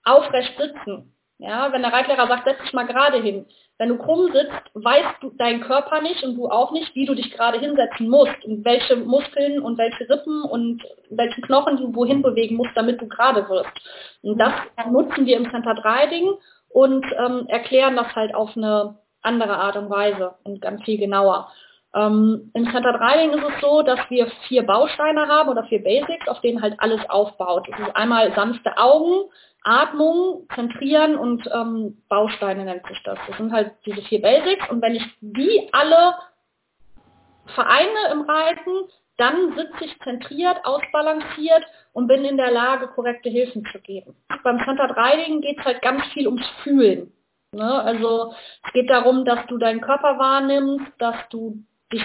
aufrecht 0.05 0.59
sitzen. 0.59 1.15
Ja, 1.39 1.73
wenn 1.73 1.83
der 1.83 1.93
Reitlehrer 1.93 2.27
sagt, 2.27 2.45
setz 2.45 2.61
dich 2.61 2.73
mal 2.73 2.87
gerade 2.87 3.19
hin. 3.19 3.47
Wenn 3.79 3.89
du 3.89 3.97
krumm 3.97 4.31
sitzt, 4.31 4.61
weißt 4.75 5.23
du 5.23 5.31
dein 5.39 5.63
Körper 5.63 6.03
nicht 6.03 6.23
und 6.23 6.37
du 6.37 6.49
auch 6.51 6.71
nicht, 6.71 6.95
wie 6.95 7.07
du 7.07 7.15
dich 7.15 7.31
gerade 7.31 7.59
hinsetzen 7.59 8.11
musst 8.11 8.45
und 8.45 8.63
welche 8.63 8.97
Muskeln 8.97 9.63
und 9.63 9.79
welche 9.79 10.07
Rippen 10.11 10.43
und 10.43 10.83
welche 11.09 11.41
Knochen 11.41 11.79
du 11.79 11.95
wohin 11.95 12.21
bewegen 12.21 12.57
musst, 12.57 12.73
damit 12.75 13.01
du 13.01 13.09
gerade 13.09 13.49
wirst. 13.49 13.73
Und 14.21 14.37
das 14.39 14.53
nutzen 14.91 15.25
wir 15.25 15.39
im 15.39 15.51
Center 15.51 15.83
Riding 15.83 16.35
und 16.69 17.07
ähm, 17.19 17.47
erklären 17.49 17.97
das 17.97 18.15
halt 18.15 18.35
auf 18.35 18.55
eine 18.55 18.99
andere 19.23 19.57
Art 19.57 19.77
und 19.77 19.91
Weise 19.91 20.35
und 20.45 20.61
ganz 20.61 20.83
viel 20.85 20.99
genauer. 20.99 21.51
Ähm, 21.95 22.51
Im 22.55 22.71
Center 22.71 23.01
Riding 23.01 23.33
ist 23.33 23.45
es 23.45 23.61
so, 23.61 23.83
dass 23.83 23.99
wir 24.11 24.31
vier 24.47 24.65
Bausteine 24.65 25.27
haben 25.27 25.49
oder 25.49 25.65
vier 25.65 25.83
Basics, 25.83 26.29
auf 26.29 26.41
denen 26.41 26.63
halt 26.63 26.75
alles 26.79 27.01
aufbaut. 27.09 27.69
Es 27.73 27.81
ist 27.81 27.97
einmal 27.97 28.33
sanfte 28.35 28.77
Augen, 28.77 29.29
Atmung, 29.65 30.47
Zentrieren 30.55 31.17
und 31.17 31.49
ähm, 31.53 32.01
Bausteine 32.09 32.65
nennt 32.65 32.87
sich 32.87 33.03
das. 33.03 33.19
Das 33.27 33.37
sind 33.37 33.53
halt 33.53 33.73
diese 33.85 34.03
vier 34.03 34.23
Basics 34.23 34.69
und 34.71 34.81
wenn 34.83 34.95
ich 34.95 35.05
die 35.21 35.69
alle 35.73 36.15
vereine 37.55 38.13
im 38.13 38.23
Reiten, 38.23 38.89
dann 39.17 39.55
sitze 39.55 39.85
ich 39.85 39.99
zentriert, 40.01 40.65
ausbalanciert 40.65 41.65
und 41.93 42.07
bin 42.07 42.25
in 42.25 42.37
der 42.37 42.53
Lage, 42.53 42.89
korrekte 42.89 43.29
Hilfen 43.29 43.67
zu 43.71 43.81
geben. 43.81 44.17
Beim 44.43 44.65
Center 44.65 44.97
Riding 44.97 45.43
geht 45.43 45.59
es 45.59 45.65
halt 45.65 45.83
ganz 45.83 46.07
viel 46.13 46.27
ums 46.27 46.47
Fühlen. 46.63 47.13
Ne? 47.53 47.83
Also 47.83 48.35
es 48.65 48.73
geht 48.73 48.89
darum, 48.91 49.25
dass 49.25 49.47
du 49.47 49.59
deinen 49.59 49.81
Körper 49.81 50.19
wahrnimmst, 50.19 50.93
dass 50.99 51.17
du 51.31 51.65
dich, 51.93 52.05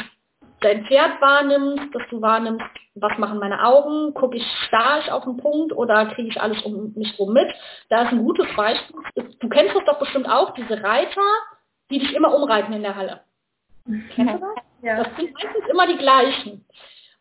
dein 0.61 0.85
Pferd 0.85 1.21
wahrnimmst, 1.21 1.93
dass 1.93 2.03
du 2.09 2.21
wahrnimmst, 2.21 2.65
was 2.95 3.17
machen 3.17 3.39
meine 3.39 3.63
Augen, 3.63 4.13
gucke 4.13 4.37
ich 4.37 4.45
starr 4.67 4.99
ich 4.99 5.11
auf 5.11 5.23
den 5.25 5.37
Punkt 5.37 5.73
oder 5.73 6.05
kriege 6.07 6.29
ich 6.29 6.41
alles 6.41 6.61
um 6.63 6.93
mich 6.95 7.19
rum 7.19 7.33
mit. 7.33 7.53
Da 7.89 8.03
ist 8.03 8.11
ein 8.11 8.23
gutes 8.23 8.47
Beispiel. 8.55 8.95
Du 9.39 9.49
kennst 9.49 9.75
das 9.75 9.85
doch 9.85 9.99
bestimmt 9.99 10.27
auch, 10.27 10.53
diese 10.53 10.81
Reiter, 10.81 11.21
die 11.91 11.99
dich 11.99 12.13
immer 12.13 12.33
umreiten 12.33 12.73
in 12.73 12.81
der 12.81 12.95
Halle. 12.95 13.21
Kennst 13.85 14.33
du 14.33 14.39
das? 14.39 14.55
Ja. 14.81 15.03
Das 15.03 15.15
sind 15.15 15.33
meistens 15.33 15.67
immer 15.69 15.87
die 15.87 15.97
gleichen. 15.97 16.65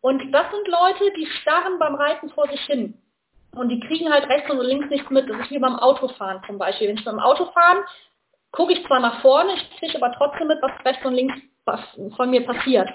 Und 0.01 0.31
das 0.31 0.51
sind 0.51 0.67
Leute, 0.67 1.13
die 1.17 1.25
starren 1.25 1.77
beim 1.79 1.95
Reiten 1.95 2.29
vor 2.29 2.47
sich 2.47 2.61
hin. 2.61 2.99
Und 3.55 3.69
die 3.69 3.79
kriegen 3.79 4.11
halt 4.11 4.27
rechts 4.29 4.49
und 4.49 4.59
links 4.59 4.89
nichts 4.89 5.09
mit. 5.09 5.29
Das 5.29 5.39
ist 5.39 5.51
wie 5.51 5.59
beim 5.59 5.77
Autofahren 5.77 6.41
zum 6.45 6.57
Beispiel. 6.57 6.89
Wenn 6.89 6.97
ich 6.97 7.05
beim 7.05 7.19
Autofahren 7.19 7.83
gucke 8.55 8.73
ich 8.73 8.85
zwar 8.85 8.99
nach 8.99 9.21
vorne, 9.21 9.53
ich 9.53 9.69
kriege 9.77 10.01
aber 10.01 10.13
trotzdem 10.17 10.47
mit, 10.47 10.61
was 10.61 10.71
rechts 10.85 11.05
und 11.05 11.13
links 11.13 11.35
von 12.15 12.29
mir 12.29 12.45
passiert. 12.45 12.89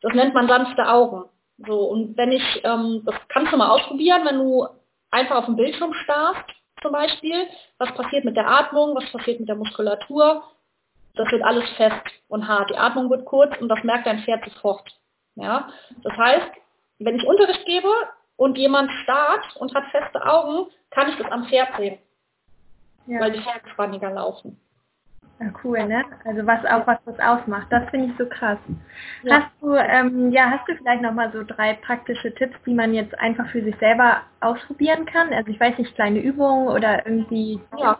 Das 0.00 0.12
nennt 0.14 0.34
man 0.34 0.48
sanfte 0.48 0.88
Augen. 0.88 1.24
So, 1.66 1.84
und 1.84 2.16
wenn 2.16 2.32
ich, 2.32 2.60
ähm, 2.64 3.02
das 3.04 3.14
kannst 3.28 3.52
du 3.52 3.56
mal 3.56 3.70
ausprobieren, 3.70 4.24
wenn 4.24 4.38
du 4.38 4.66
einfach 5.10 5.36
auf 5.36 5.46
dem 5.46 5.56
Bildschirm 5.56 5.94
starrst, 5.94 6.50
zum 6.82 6.92
Beispiel, 6.92 7.46
was 7.78 7.94
passiert 7.94 8.24
mit 8.24 8.36
der 8.36 8.48
Atmung, 8.48 8.94
was 8.94 9.10
passiert 9.10 9.40
mit 9.40 9.48
der 9.48 9.56
Muskulatur, 9.56 10.42
das 11.14 11.30
wird 11.30 11.42
alles 11.42 11.68
fest 11.76 12.02
und 12.28 12.46
hart. 12.48 12.70
Die 12.70 12.76
Atmung 12.76 13.08
wird 13.08 13.24
kurz 13.24 13.56
und 13.58 13.68
das 13.68 13.82
merkt 13.84 14.06
dein 14.06 14.20
Pferd 14.20 14.44
sofort. 14.44 14.90
Ja? 15.36 15.68
Das 16.02 16.16
heißt, 16.16 16.50
wenn 16.98 17.16
ich 17.16 17.26
Unterricht 17.26 17.64
gebe 17.66 17.88
und 18.36 18.58
jemand 18.58 18.90
starrt 19.04 19.56
und 19.56 19.74
hat 19.74 19.84
feste 19.92 20.24
Augen, 20.26 20.66
kann 20.90 21.08
ich 21.08 21.16
das 21.16 21.30
am 21.30 21.46
Pferd 21.46 21.76
sehen. 21.78 21.98
Ja. 23.06 23.20
Weil 23.20 23.32
die 23.32 23.40
Pferde 23.40 24.14
laufen. 24.14 24.60
Ja, 25.40 25.46
cool, 25.64 25.84
ne? 25.86 26.04
Also 26.24 26.46
was 26.46 26.64
auch 26.64 26.86
was 26.86 26.98
das 27.06 27.18
ausmacht. 27.18 27.66
Das 27.70 27.88
finde 27.90 28.06
ich 28.06 28.18
so 28.18 28.26
krass. 28.26 28.58
Ja. 29.24 29.42
Hast 29.42 29.50
du, 29.60 29.74
ähm, 29.74 30.30
ja, 30.30 30.50
hast 30.50 30.68
du 30.68 30.76
vielleicht 30.76 31.02
nochmal 31.02 31.32
so 31.32 31.42
drei 31.42 31.74
praktische 31.74 32.32
Tipps, 32.34 32.56
die 32.64 32.74
man 32.74 32.94
jetzt 32.94 33.18
einfach 33.18 33.48
für 33.50 33.62
sich 33.62 33.76
selber 33.78 34.22
ausprobieren 34.40 35.06
kann? 35.06 35.32
Also 35.32 35.50
ich 35.50 35.58
weiß 35.58 35.76
nicht, 35.78 35.94
kleine 35.96 36.20
Übungen 36.20 36.68
oder 36.68 37.04
irgendwie. 37.04 37.60
Ja. 37.76 37.98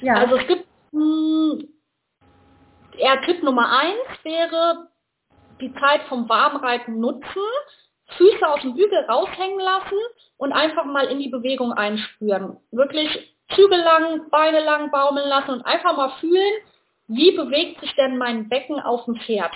ja. 0.00 0.14
Also 0.14 0.36
es 0.36 0.46
gibt 0.46 0.66
mh, 0.92 1.00
hm, 1.00 1.68
eher 2.98 3.22
Tipp 3.22 3.42
Nummer 3.42 3.70
eins 3.78 4.24
wäre 4.24 4.88
die 5.60 5.72
Zeit 5.74 6.02
vom 6.08 6.28
Warmreiten 6.28 7.00
nutzen, 7.00 7.42
Füße 8.18 8.46
aus 8.46 8.60
dem 8.60 8.74
Bügel 8.74 8.98
raushängen 9.08 9.60
lassen 9.60 9.98
und 10.36 10.52
einfach 10.52 10.84
mal 10.84 11.06
in 11.06 11.18
die 11.18 11.30
Bewegung 11.30 11.72
einspüren. 11.72 12.58
Wirklich 12.70 13.31
Zügel 13.54 13.80
lang, 13.80 14.30
Beine 14.30 14.60
lang 14.60 14.90
baumeln 14.90 15.28
lassen 15.28 15.50
und 15.50 15.66
einfach 15.66 15.96
mal 15.96 16.12
fühlen, 16.20 16.52
wie 17.08 17.32
bewegt 17.32 17.80
sich 17.80 17.94
denn 17.96 18.16
mein 18.16 18.48
Becken 18.48 18.80
auf 18.80 19.04
dem 19.04 19.16
Pferd? 19.16 19.52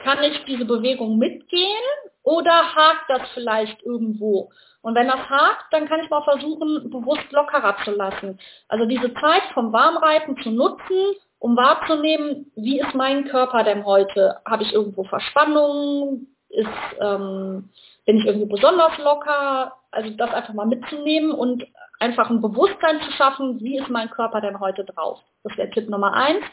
Kann 0.00 0.22
ich 0.22 0.44
diese 0.44 0.64
Bewegung 0.64 1.18
mitgehen 1.18 1.84
oder 2.22 2.74
hakt 2.74 3.08
das 3.08 3.22
vielleicht 3.34 3.82
irgendwo? 3.82 4.50
Und 4.82 4.94
wenn 4.94 5.08
das 5.08 5.28
hakt, 5.28 5.72
dann 5.72 5.88
kann 5.88 6.00
ich 6.00 6.10
mal 6.10 6.22
versuchen, 6.22 6.90
bewusst 6.90 7.30
lockerer 7.30 7.76
zu 7.84 7.90
lassen. 7.92 8.38
Also 8.68 8.84
diese 8.84 9.12
Zeit 9.14 9.42
vom 9.54 9.72
Warmreiten 9.72 10.36
zu 10.42 10.50
nutzen, 10.50 11.14
um 11.38 11.56
wahrzunehmen, 11.56 12.50
wie 12.56 12.80
ist 12.80 12.94
mein 12.94 13.28
Körper 13.28 13.64
denn 13.64 13.84
heute? 13.84 14.40
Habe 14.44 14.62
ich 14.62 14.72
irgendwo 14.72 15.04
Verspannungen? 15.04 16.34
Ist, 16.48 16.68
ähm, 17.00 17.70
bin 18.06 18.18
ich 18.18 18.26
irgendwo 18.26 18.46
besonders 18.46 18.96
locker? 18.98 19.74
Also 19.90 20.10
das 20.10 20.32
einfach 20.32 20.54
mal 20.54 20.66
mitzunehmen 20.66 21.32
und 21.32 21.64
einfach 21.98 22.30
ein 22.30 22.40
Bewusstsein 22.40 23.00
zu 23.02 23.10
schaffen, 23.12 23.60
wie 23.60 23.78
ist 23.78 23.88
mein 23.88 24.10
Körper 24.10 24.40
denn 24.40 24.60
heute 24.60 24.84
drauf. 24.84 25.20
Das 25.44 25.56
wäre 25.56 25.70
Tipp 25.70 25.88
Nummer 25.88 26.12
eins. 26.12 26.44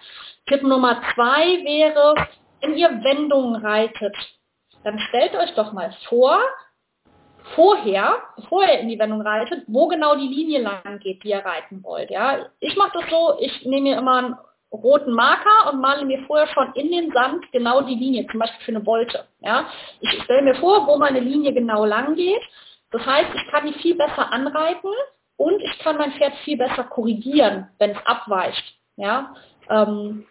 Tipp 0.47 0.63
Nummer 0.63 1.01
zwei 1.13 1.63
wäre, 1.63 2.15
wenn 2.61 2.75
ihr 2.75 2.89
Wendungen 3.03 3.63
reitet, 3.63 4.15
dann 4.83 4.99
stellt 4.99 5.35
euch 5.35 5.53
doch 5.55 5.73
mal 5.73 5.95
vor, 6.07 6.39
vorher, 7.55 8.21
bevor 8.35 8.63
ihr 8.63 8.79
in 8.79 8.89
die 8.89 8.99
Wendung 8.99 9.21
reitet, 9.21 9.63
wo 9.67 9.87
genau 9.87 10.15
die 10.15 10.27
Linie 10.27 10.61
lang 10.61 10.99
geht, 10.99 11.23
die 11.23 11.29
ihr 11.29 11.45
reiten 11.45 11.83
wollt. 11.83 12.09
Ja? 12.09 12.47
Ich 12.59 12.75
mache 12.75 12.99
das 12.99 13.09
so, 13.09 13.37
ich 13.39 13.65
nehme 13.65 13.89
mir 13.89 13.97
immer 13.97 14.17
einen 14.17 14.35
roten 14.71 15.13
Marker 15.13 15.71
und 15.71 15.79
male 15.79 16.05
mir 16.05 16.23
vorher 16.25 16.47
schon 16.47 16.73
in 16.73 16.91
den 16.91 17.11
Sand 17.11 17.51
genau 17.51 17.81
die 17.81 17.95
Linie, 17.95 18.27
zum 18.27 18.39
Beispiel 18.39 18.65
für 18.65 18.71
eine 18.71 18.85
Wolte. 18.85 19.25
Ja? 19.39 19.65
Ich 19.99 20.23
stelle 20.23 20.41
mir 20.41 20.55
vor, 20.55 20.87
wo 20.87 20.97
meine 20.97 21.19
Linie 21.19 21.53
genau 21.53 21.85
lang 21.85 22.15
geht. 22.15 22.41
Das 22.91 23.05
heißt, 23.05 23.29
ich 23.35 23.47
kann 23.51 23.67
die 23.67 23.73
viel 23.79 23.95
besser 23.95 24.31
anreiten 24.31 24.89
und 25.37 25.61
ich 25.61 25.79
kann 25.79 25.97
mein 25.97 26.13
Pferd 26.13 26.33
viel 26.43 26.57
besser 26.57 26.83
korrigieren, 26.83 27.67
wenn 27.77 27.91
es 27.91 28.05
abweicht. 28.05 28.75
Ja? 28.95 29.35
Ähm, 29.69 30.25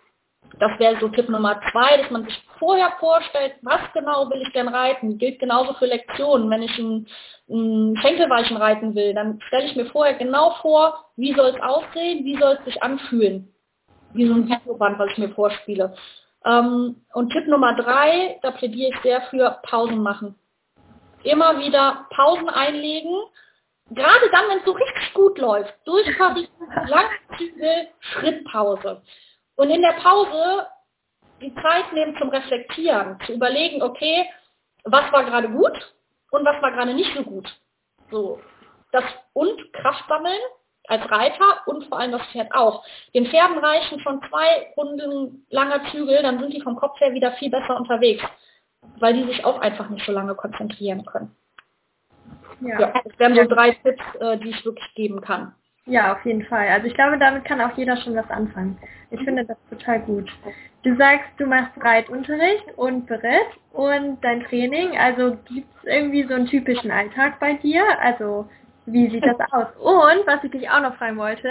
das 0.58 0.78
wäre 0.78 0.98
so 1.00 1.08
Tipp 1.08 1.28
Nummer 1.28 1.60
zwei, 1.72 1.96
dass 1.96 2.10
man 2.10 2.24
sich 2.24 2.42
vorher 2.58 2.92
vorstellt, 3.00 3.54
was 3.62 3.80
genau 3.92 4.30
will 4.30 4.42
ich 4.42 4.52
denn 4.52 4.68
reiten. 4.68 5.18
Gilt 5.18 5.40
genauso 5.40 5.74
für 5.74 5.86
Lektionen. 5.86 6.48
Wenn 6.48 6.62
ich 6.62 6.78
ein, 6.78 7.06
ein 7.48 7.96
Schenkelweichen 8.00 8.56
reiten 8.56 8.94
will, 8.94 9.14
dann 9.14 9.40
stelle 9.48 9.66
ich 9.66 9.76
mir 9.76 9.86
vorher 9.86 10.14
genau 10.14 10.54
vor, 10.62 11.06
wie 11.16 11.34
soll 11.34 11.48
es 11.48 11.60
aussehen, 11.60 12.24
wie 12.24 12.38
soll 12.38 12.56
es 12.58 12.64
sich 12.64 12.82
anfühlen. 12.82 13.52
Wie 14.12 14.28
so 14.28 14.34
ein 14.34 14.48
Videoband, 14.48 14.98
was 14.98 15.10
ich 15.10 15.18
mir 15.18 15.30
vorspiele. 15.30 15.94
Ähm, 16.44 17.02
und 17.12 17.30
Tipp 17.30 17.46
Nummer 17.48 17.74
drei, 17.74 18.38
da 18.42 18.52
plädiere 18.52 18.90
ich 18.90 19.02
sehr 19.02 19.22
für 19.22 19.58
Pausen 19.64 20.02
machen. 20.02 20.36
Immer 21.24 21.58
wieder 21.58 22.06
Pausen 22.10 22.48
einlegen 22.48 23.14
gerade 23.90 24.30
dann, 24.30 24.48
wenn 24.48 24.58
es 24.58 24.64
so 24.64 24.72
richtig 24.72 25.14
gut 25.14 25.38
läuft, 25.38 25.74
durchfassen, 25.84 26.48
Langzüge, 26.86 27.88
Schrittpause. 28.00 29.02
Und 29.56 29.70
in 29.70 29.82
der 29.82 29.94
Pause 30.02 30.66
die 31.40 31.54
Zeit 31.54 31.92
nehmen 31.92 32.16
zum 32.18 32.28
Reflektieren, 32.30 33.18
zu 33.26 33.32
überlegen, 33.32 33.82
okay, 33.82 34.28
was 34.84 35.10
war 35.12 35.24
gerade 35.24 35.48
gut 35.48 35.94
und 36.30 36.44
was 36.44 36.60
war 36.62 36.72
gerade 36.72 36.94
nicht 36.94 37.14
so 37.14 37.22
gut. 37.22 37.48
So, 38.10 38.40
das 38.92 39.04
und 39.32 39.72
Kraft 39.72 40.04
sammeln 40.08 40.40
als 40.86 41.10
Reiter 41.10 41.66
und 41.66 41.84
vor 41.86 41.98
allem 41.98 42.12
das 42.12 42.26
Pferd 42.28 42.52
auch. 42.54 42.84
Den 43.14 43.26
Pferden 43.26 43.58
reichen 43.58 44.00
schon 44.00 44.20
zwei 44.28 44.72
Runden 44.76 45.46
langer 45.50 45.90
Zügel, 45.90 46.22
dann 46.22 46.38
sind 46.38 46.52
die 46.52 46.60
vom 46.60 46.76
Kopf 46.76 47.00
her 47.00 47.12
wieder 47.12 47.32
viel 47.32 47.50
besser 47.50 47.76
unterwegs, 47.76 48.22
weil 48.98 49.14
die 49.14 49.24
sich 49.24 49.44
auch 49.44 49.60
einfach 49.60 49.88
nicht 49.88 50.04
so 50.04 50.12
lange 50.12 50.34
konzentrieren 50.34 51.04
können. 51.06 51.34
Ja. 52.60 52.80
ja 52.80 52.92
das 53.04 53.18
wären 53.18 53.34
so 53.34 53.44
drei 53.44 53.72
Tipps, 53.72 54.02
äh, 54.20 54.38
die 54.38 54.50
ich 54.50 54.64
wirklich 54.64 54.94
geben 54.94 55.20
kann. 55.20 55.52
Ja, 55.86 56.14
auf 56.14 56.24
jeden 56.24 56.44
Fall. 56.46 56.68
Also 56.68 56.86
ich 56.86 56.94
glaube, 56.94 57.18
damit 57.18 57.44
kann 57.44 57.60
auch 57.60 57.76
jeder 57.76 57.96
schon 57.98 58.16
was 58.16 58.28
anfangen. 58.30 58.78
Ich 59.10 59.20
finde 59.20 59.44
das 59.44 59.58
total 59.68 60.00
gut. 60.00 60.30
Du 60.82 60.96
sagst, 60.96 61.28
du 61.36 61.46
machst 61.46 61.72
Reitunterricht 61.80 62.66
und 62.76 63.06
Beritt 63.06 63.48
und 63.72 64.18
dein 64.22 64.42
Training. 64.44 64.96
Also 64.98 65.36
gibt 65.46 65.68
es 65.78 65.84
irgendwie 65.84 66.24
so 66.24 66.34
einen 66.34 66.46
typischen 66.46 66.90
Alltag 66.90 67.38
bei 67.38 67.54
dir? 67.54 67.84
Also 68.00 68.48
wie 68.86 69.10
sieht 69.10 69.24
das 69.24 69.38
aus? 69.52 69.66
Und 69.76 70.26
was 70.26 70.42
ich 70.42 70.50
dich 70.50 70.70
auch 70.70 70.80
noch 70.80 70.96
fragen 70.96 71.18
wollte, 71.18 71.50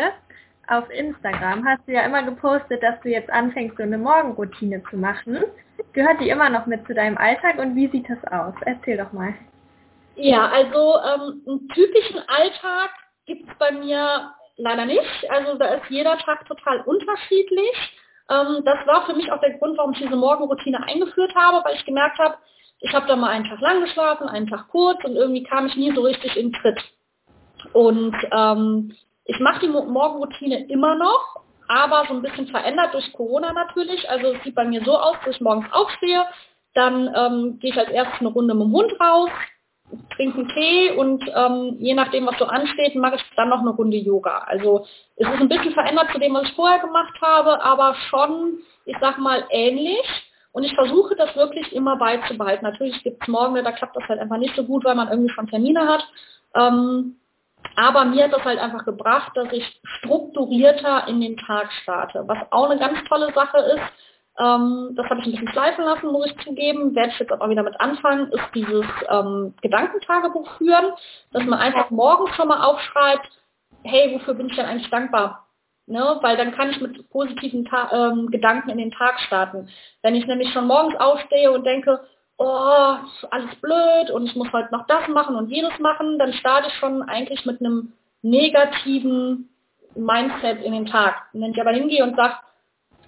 auf 0.67 0.89
Instagram 0.89 1.65
hast 1.67 1.87
du 1.87 1.93
ja 1.93 2.01
immer 2.01 2.23
gepostet, 2.23 2.81
dass 2.81 2.99
du 3.01 3.09
jetzt 3.09 3.29
anfängst, 3.29 3.77
so 3.77 3.83
eine 3.83 3.97
Morgenroutine 3.97 4.81
zu 4.89 4.97
machen. 4.97 5.39
Gehört 5.93 6.21
die 6.21 6.29
immer 6.29 6.49
noch 6.49 6.65
mit 6.65 6.85
zu 6.87 6.93
deinem 6.93 7.17
Alltag 7.17 7.57
und 7.59 7.75
wie 7.75 7.87
sieht 7.87 8.09
das 8.09 8.23
aus? 8.31 8.53
Erzähl 8.65 8.97
doch 8.97 9.11
mal. 9.13 9.33
Ja, 10.15 10.47
also 10.49 10.95
ähm, 10.99 11.43
einen 11.47 11.69
typischen 11.69 12.19
Alltag 12.27 12.91
gibt 13.25 13.49
es 13.49 13.57
bei 13.57 13.71
mir 13.71 14.31
leider 14.57 14.85
nicht. 14.85 15.29
Also 15.29 15.57
da 15.57 15.65
ist 15.75 15.89
jeder 15.89 16.17
Tag 16.19 16.45
total 16.47 16.81
unterschiedlich. 16.81 17.97
Ähm, 18.29 18.63
das 18.63 18.85
war 18.85 19.05
für 19.05 19.13
mich 19.13 19.31
auch 19.31 19.39
der 19.41 19.57
Grund, 19.57 19.77
warum 19.77 19.93
ich 19.93 19.99
diese 19.99 20.15
Morgenroutine 20.15 20.83
eingeführt 20.83 21.33
habe, 21.35 21.63
weil 21.65 21.75
ich 21.75 21.85
gemerkt 21.85 22.19
habe, 22.19 22.37
ich 22.79 22.93
habe 22.93 23.07
da 23.07 23.15
mal 23.15 23.29
einen 23.29 23.45
Tag 23.45 23.61
lang 23.61 23.81
geschlafen, 23.81 24.27
einen 24.27 24.47
Tag 24.47 24.67
kurz 24.69 25.03
und 25.03 25.15
irgendwie 25.15 25.43
kam 25.43 25.67
ich 25.67 25.75
nie 25.75 25.93
so 25.95 26.01
richtig 26.01 26.35
in 26.37 26.51
Tritt. 26.53 26.79
Und 27.71 28.15
ähm, 28.31 28.95
ich 29.25 29.39
mache 29.39 29.61
die 29.61 29.69
Morgenroutine 29.69 30.67
immer 30.67 30.95
noch, 30.95 31.41
aber 31.67 32.03
so 32.07 32.13
ein 32.13 32.21
bisschen 32.21 32.47
verändert 32.47 32.93
durch 32.93 33.11
Corona 33.13 33.53
natürlich. 33.53 34.09
Also 34.09 34.33
es 34.33 34.43
sieht 34.43 34.55
bei 34.55 34.65
mir 34.65 34.83
so 34.83 34.97
aus, 34.97 35.15
dass 35.23 35.35
ich 35.35 35.41
morgens 35.41 35.71
aufstehe, 35.71 36.25
dann 36.73 37.09
ähm, 37.15 37.59
gehe 37.59 37.71
ich 37.71 37.77
als 37.77 37.89
erstes 37.89 38.19
eine 38.19 38.29
Runde 38.29 38.53
mit 38.53 38.63
dem 38.63 38.73
Hund 38.73 38.91
raus, 38.99 39.29
trinken 40.15 40.47
Tee 40.49 40.91
und 40.91 41.23
ähm, 41.35 41.75
je 41.79 41.93
nachdem, 41.93 42.25
was 42.25 42.37
so 42.37 42.45
ansteht, 42.45 42.95
mache 42.95 43.15
ich 43.15 43.23
dann 43.35 43.49
noch 43.49 43.59
eine 43.59 43.71
Runde 43.71 43.97
Yoga. 43.97 44.39
Also 44.47 44.85
es 45.15 45.27
ist 45.27 45.41
ein 45.41 45.49
bisschen 45.49 45.73
verändert 45.73 46.09
zu 46.11 46.19
dem, 46.19 46.33
was 46.33 46.43
ich 46.43 46.53
vorher 46.53 46.79
gemacht 46.79 47.13
habe, 47.21 47.61
aber 47.63 47.95
schon, 48.09 48.59
ich 48.85 48.95
sag 48.99 49.17
mal, 49.17 49.45
ähnlich. 49.49 50.05
Und 50.51 50.63
ich 50.63 50.75
versuche 50.75 51.15
das 51.15 51.35
wirklich 51.35 51.73
immer 51.73 51.97
beizubehalten. 51.97 52.63
Natürlich 52.63 53.01
gibt 53.03 53.21
es 53.21 53.27
morgen, 53.27 53.55
da 53.55 53.71
klappt 53.71 53.95
das 53.95 54.07
halt 54.07 54.19
einfach 54.19 54.37
nicht 54.37 54.55
so 54.55 54.63
gut, 54.63 54.85
weil 54.85 54.95
man 54.95 55.09
irgendwie 55.09 55.33
schon 55.33 55.47
Termine 55.47 55.87
hat. 55.87 56.07
Ähm, 56.55 57.15
aber 57.75 58.05
mir 58.05 58.25
hat 58.25 58.33
das 58.33 58.43
halt 58.43 58.59
einfach 58.59 58.85
gebracht, 58.85 59.31
dass 59.35 59.51
ich 59.51 59.81
strukturierter 59.99 61.07
in 61.07 61.21
den 61.21 61.37
Tag 61.37 61.71
starte. 61.81 62.23
Was 62.27 62.37
auch 62.51 62.69
eine 62.69 62.79
ganz 62.79 63.03
tolle 63.07 63.33
Sache 63.33 63.57
ist, 63.57 63.81
ähm, 64.39 64.93
das 64.95 65.05
habe 65.09 65.19
ich 65.19 65.27
ein 65.27 65.31
bisschen 65.31 65.49
schleifen 65.49 65.85
lassen, 65.85 66.11
muss 66.11 66.25
ich 66.25 66.37
zugeben. 66.43 66.95
Werde 66.95 67.09
ich 67.09 67.19
jetzt 67.19 67.31
aber 67.31 67.49
wieder 67.49 67.63
mit 67.63 67.79
anfangen, 67.79 68.31
ist 68.31 68.49
dieses 68.55 68.85
ähm, 69.09 69.53
Gedankentagebuch 69.61 70.49
führen, 70.57 70.93
dass 71.31 71.43
man 71.43 71.59
einfach 71.59 71.91
morgens 71.91 72.35
schon 72.35 72.47
mal 72.47 72.63
aufschreibt, 72.63 73.29
hey, 73.83 74.13
wofür 74.13 74.33
bin 74.33 74.49
ich 74.49 74.55
denn 74.55 74.65
eigentlich 74.65 74.89
dankbar? 74.89 75.47
Ne? 75.85 76.17
Weil 76.21 76.37
dann 76.37 76.53
kann 76.53 76.71
ich 76.71 76.81
mit 76.81 77.09
positiven 77.09 77.65
Ta 77.65 77.89
ähm, 77.91 78.31
Gedanken 78.31 78.69
in 78.69 78.77
den 78.77 78.91
Tag 78.91 79.19
starten. 79.19 79.69
Wenn 80.01 80.15
ich 80.15 80.25
nämlich 80.25 80.51
schon 80.51 80.65
morgens 80.65 80.95
aufstehe 80.99 81.51
und 81.51 81.65
denke, 81.65 81.99
oh, 82.37 82.95
ist 83.05 83.31
alles 83.31 83.53
blöd 83.61 84.09
und 84.11 84.25
ich 84.25 84.35
muss 84.35 84.51
heute 84.51 84.71
noch 84.71 84.87
das 84.87 85.07
machen 85.09 85.35
und 85.35 85.49
jenes 85.49 85.77
machen, 85.79 86.17
dann 86.17 86.33
starte 86.33 86.69
ich 86.69 86.73
schon 86.75 87.03
eigentlich 87.03 87.45
mit 87.45 87.59
einem 87.59 87.93
negativen 88.21 89.49
Mindset 89.95 90.63
in 90.63 90.73
den 90.73 90.85
Tag. 90.87 91.27
Und 91.33 91.41
wenn 91.41 91.51
ich 91.51 91.61
aber 91.61 91.71
hingehe 91.71 92.03
und 92.03 92.15
sage, 92.15 92.35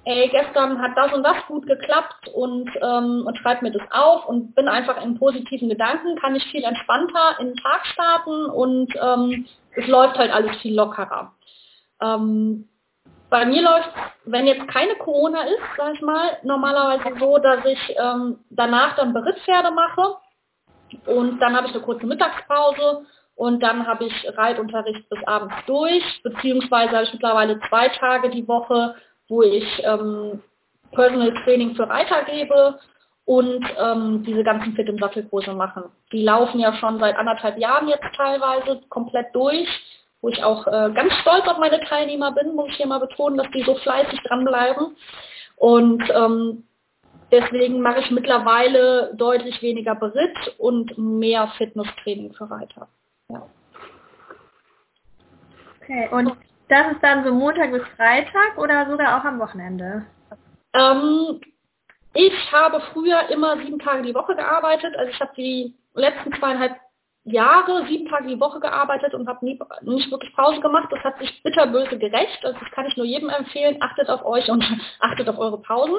ey, 0.06 0.30
gestern 0.30 0.82
hat 0.82 0.96
das 0.96 1.14
und 1.14 1.24
das 1.24 1.38
gut 1.48 1.66
geklappt 1.66 2.30
und, 2.34 2.70
ähm, 2.82 3.24
und 3.26 3.38
schreibe 3.40 3.66
mir 3.66 3.72
das 3.72 3.82
auf 3.92 4.26
und 4.28 4.54
bin 4.56 4.68
einfach 4.68 5.04
in 5.04 5.18
positiven 5.18 5.68
Gedanken, 5.68 6.16
kann 6.18 6.36
ich 6.36 6.44
viel 6.46 6.64
entspannter 6.64 7.40
in 7.40 7.48
den 7.48 7.58
Tag 7.58 7.86
starten 7.88 8.46
und 8.46 8.94
ähm, 9.02 9.48
es 9.76 9.88
läuft 9.88 10.18
halt 10.18 10.32
alles 10.32 10.56
viel 10.62 10.76
lockerer. 10.76 11.34
Ähm, 12.02 12.70
bei 13.32 13.46
mir 13.46 13.64
läuft, 13.64 13.90
wenn 14.26 14.46
jetzt 14.46 14.68
keine 14.68 14.96
Corona 14.96 15.42
ist, 15.44 15.64
sag 15.76 15.96
ich 15.96 16.02
mal, 16.02 16.38
normalerweise 16.44 17.20
so, 17.20 17.38
dass 17.40 17.66
ich 17.66 17.96
ähm, 17.98 18.40
danach 18.52 18.96
dann 18.96 19.14
Berittpferde 19.14 19.72
mache 19.72 20.18
und 21.08 21.40
dann 21.40 21.56
habe 21.56 21.68
ich 21.68 21.74
eine 21.74 21.84
kurze 21.84 22.06
Mittagspause 22.06 23.06
und 23.36 23.62
dann 23.62 23.88
habe 23.88 24.06
ich 24.06 24.38
Reitunterricht 24.38 25.10
bis 25.10 25.20
abends 25.26 25.56
durch, 25.66 26.04
beziehungsweise 26.24 26.92
habe 26.92 27.04
ich 27.04 27.14
mittlerweile 27.14 27.60
zwei 27.68 27.90
Tage 27.90 28.30
die 28.30 28.48
Woche, 28.48 28.96
wo 29.28 29.42
ich 29.42 29.66
ähm, 29.84 30.42
Personal 30.92 31.34
Training 31.44 31.76
für 31.76 31.90
Reiter 31.90 32.24
gebe 32.24 32.80
und 33.26 33.66
ähm, 33.78 34.24
diese 34.24 34.44
ganzen 34.44 34.74
Fit 34.74 34.88
im 34.88 35.00
Sattelkurse 35.00 35.54
machen. 35.54 35.86
Die 36.12 36.24
laufen 36.24 36.60
ja 36.60 36.74
schon 36.76 37.00
seit 37.00 37.18
anderthalb 37.18 37.58
Jahren 37.58 37.88
jetzt 37.88 38.06
teilweise 38.16 38.82
komplett 38.90 39.34
durch, 39.34 39.68
wo 40.22 40.30
ich 40.30 40.44
auch 40.44 40.66
äh, 40.68 40.92
ganz 40.94 41.14
stolz 41.22 41.48
auf 41.48 41.58
meine 41.58 41.80
Teilnehmer 41.82 42.32
bin, 42.32 42.56
muss 42.56 42.70
ich 42.70 42.78
hier 42.78 42.88
mal 42.88 43.00
betonen, 43.00 43.38
dass 43.38 43.50
die 43.52 43.64
so 43.64 43.76
fleißig 43.76 44.22
dranbleiben. 44.24 44.96
Und 45.58 46.04
ähm, 46.14 46.64
deswegen 47.32 47.82
mache 47.82 48.02
ich 48.02 48.12
mittlerweile 48.12 49.14
deutlich 49.16 49.62
weniger 49.62 49.96
Beritt 49.96 50.56
und 50.60 50.98
mehr 50.98 51.48
Fitnesstraining 51.58 52.34
für 52.34 52.50
Reiter. 52.50 52.88
Ja. 53.30 53.48
Okay, 55.82 56.10
und 56.12 56.32
das 56.68 56.92
ist 56.94 57.04
dann 57.04 57.24
so 57.24 57.34
Montag 57.34 57.72
bis 57.72 57.84
Freitag 57.96 58.58
oder 58.58 58.90
sogar 58.90 59.20
auch 59.20 59.26
am 59.26 59.40
Wochenende? 59.40 60.06
Ähm, 60.74 61.42
ich 62.14 62.52
habe 62.52 62.82
früher 62.94 63.30
immer 63.30 63.58
sieben 63.58 63.80
Tage 63.80 64.04
die 64.04 64.16
Woche 64.16 64.36
gearbeitet. 64.36 64.96
Also 64.98 65.12
ich 65.12 65.20
habe 65.20 65.32
die 65.36 65.76
letzten 65.94 66.34
zweieinhalb 66.34 66.76
Jahre 67.26 67.86
sieben 67.88 68.08
Tage 68.08 68.28
die 68.28 68.40
Woche 68.40 68.60
gearbeitet 68.60 69.14
und 69.16 69.28
habe 69.28 69.44
nie, 69.44 69.60
nicht 69.82 70.12
wirklich 70.12 70.34
Pause 70.36 70.62
gemacht. 70.62 70.88
Das 70.92 71.04
hat 71.04 71.18
sich 71.20 71.44
bitterböse 71.44 71.98
gerecht. 71.98 72.46
Also 72.46 72.58
das 72.60 72.72
kann 72.72 72.86
ich 72.86 72.96
nur 72.98 73.06
jedem 73.06 73.30
empfehlen. 73.30 73.78
Achtet 73.82 74.10
auf 74.10 74.24
euch 74.26 74.50
und 74.50 74.64
achtet 75.00 75.28
auf 75.28 75.38
eure 75.38 75.62
Pausen. 75.62 75.96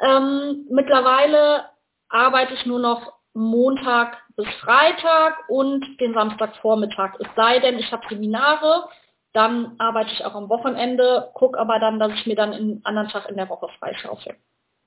Ähm, 0.00 0.66
mittlerweile 0.70 1.64
arbeite 2.08 2.54
ich 2.54 2.66
nur 2.66 2.78
noch 2.78 3.12
Montag 3.34 4.16
bis 4.36 4.46
Freitag 4.60 5.48
und 5.48 5.84
den 6.00 6.14
Samstagvormittag. 6.14 7.14
Es 7.20 7.28
sei 7.36 7.58
denn, 7.60 7.78
ich 7.78 7.90
habe 7.92 8.06
Seminare 8.08 8.88
dann 9.32 9.74
arbeite 9.78 10.10
ich 10.12 10.24
auch 10.24 10.34
am 10.34 10.48
Wochenende, 10.48 11.30
gucke 11.34 11.58
aber 11.58 11.78
dann, 11.78 11.98
dass 11.98 12.12
ich 12.12 12.26
mir 12.26 12.36
dann 12.36 12.52
einen 12.52 12.80
anderen 12.84 13.08
Tag 13.08 13.28
in 13.28 13.36
der 13.36 13.48
Woche 13.48 13.68
freischaufel. 13.78 14.34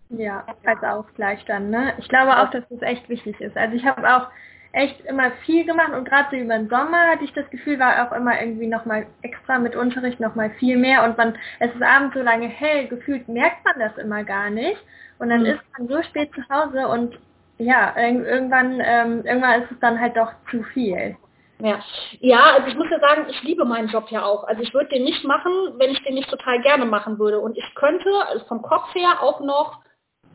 Ja, 0.10 0.46
als 0.66 0.84
Ausgleich 0.84 1.44
dann, 1.46 1.70
ne? 1.70 1.94
Ich 1.98 2.08
glaube 2.10 2.38
auch, 2.38 2.50
dass 2.52 2.64
das 2.70 2.82
echt 2.82 3.08
wichtig 3.10 3.40
ist. 3.40 3.58
Also 3.58 3.76
ich 3.76 3.86
habe 3.86 4.08
auch 4.08 4.28
echt 4.74 5.06
immer 5.06 5.32
viel 5.46 5.66
gemacht 5.66 5.94
und 5.94 6.06
gerade 6.06 6.30
so 6.32 6.36
über 6.36 6.58
den 6.58 6.68
Sommer 6.68 7.12
hatte 7.12 7.24
ich 7.24 7.34
das 7.34 7.50
Gefühl, 7.52 7.80
war 7.80 8.08
auch 8.08 8.12
immer 8.12 8.40
irgendwie 8.40 8.68
nochmal 8.68 9.06
extra 9.22 9.60
mit 9.60 9.76
Unterricht 9.76 10.20
nochmal 10.20 10.50
viel 10.60 10.78
mehr 10.78 11.04
und 11.04 11.18
man, 11.18 11.38
es 11.60 11.74
ist 11.74 11.82
abends 11.82 12.16
so 12.16 12.22
lange 12.22 12.48
hell, 12.48 12.88
gefühlt 12.88 13.28
merkt 13.28 13.64
man 13.64 13.80
das 13.80 13.96
immer 13.98 14.24
gar 14.24 14.50
nicht 14.50 14.84
und 15.20 15.30
dann 15.30 15.42
mhm. 15.42 15.46
ist 15.46 15.62
man 15.78 15.88
so 15.88 16.02
spät 16.02 16.32
zu 16.34 16.42
Hause 16.50 16.88
und 16.88 17.18
ja, 17.60 17.94
irgendwann, 17.96 18.82
ähm, 18.84 19.24
irgendwann 19.24 19.62
ist 19.62 19.72
es 19.72 19.80
dann 19.80 20.00
halt 20.00 20.18
doch 20.18 20.34
zu 20.50 20.64
viel. 20.64 21.16
Ja. 21.60 21.80
ja, 22.20 22.44
also 22.56 22.68
ich 22.68 22.76
muss 22.76 22.90
ja 22.90 23.00
sagen, 23.00 23.28
ich 23.30 23.42
liebe 23.44 23.64
meinen 23.64 23.88
Job 23.88 24.10
ja 24.10 24.26
auch. 24.26 24.44
Also 24.44 24.62
ich 24.62 24.74
würde 24.74 24.90
den 24.90 25.04
nicht 25.04 25.24
machen, 25.24 25.52
wenn 25.78 25.92
ich 25.92 26.04
den 26.04 26.16
nicht 26.16 26.30
total 26.30 26.62
gerne 26.62 26.86
machen 26.86 27.20
würde. 27.20 27.40
Und 27.40 27.58
ich 27.58 27.76
könnte 27.76 28.10
also 28.28 28.44
vom 28.46 28.62
Kopf 28.62 28.94
her 28.94 29.22
auch 29.22 29.40
noch 29.40 29.80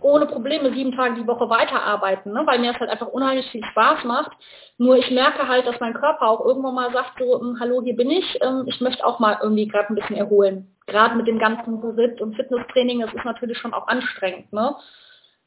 ohne 0.01 0.27
Probleme 0.27 0.73
sieben 0.73 0.93
Tage 0.93 1.17
die 1.17 1.27
Woche 1.27 1.51
weiterarbeiten, 1.51 2.33
ne? 2.33 2.43
weil 2.47 2.61
mir 2.61 2.73
das 2.73 2.81
halt 2.81 2.91
einfach 2.91 3.09
unheimlich 3.09 3.51
viel 3.51 3.65
Spaß 3.65 4.05
macht. 4.05 4.31
Nur 4.77 4.97
ich 4.97 5.11
merke 5.11 5.49
halt, 5.49 5.67
dass 5.67 5.81
mein 5.81 5.95
Körper 5.95 6.29
auch 6.29 6.45
irgendwann 6.45 6.75
mal 6.75 6.93
sagt, 6.93 7.19
so, 7.19 7.41
hm, 7.41 7.59
hallo, 7.61 7.83
hier 7.83 7.97
bin 7.97 8.11
ich, 8.11 8.39
ähm, 8.41 8.65
ich 8.67 8.81
möchte 8.81 9.05
auch 9.05 9.19
mal 9.19 9.39
irgendwie 9.43 9.67
gerade 9.67 9.93
ein 9.93 9.97
bisschen 9.97 10.17
erholen. 10.17 10.77
Gerade 10.87 11.17
mit 11.17 11.27
dem 11.27 11.39
ganzen 11.39 11.81
Ritt 11.81 12.21
und 12.21 12.37
Fitnesstraining, 12.37 13.01
das 13.01 13.13
ist 13.13 13.25
natürlich 13.25 13.59
schon 13.59 13.75
auch 13.75 13.89
anstrengend. 13.89 14.53
Ne? 14.53 14.77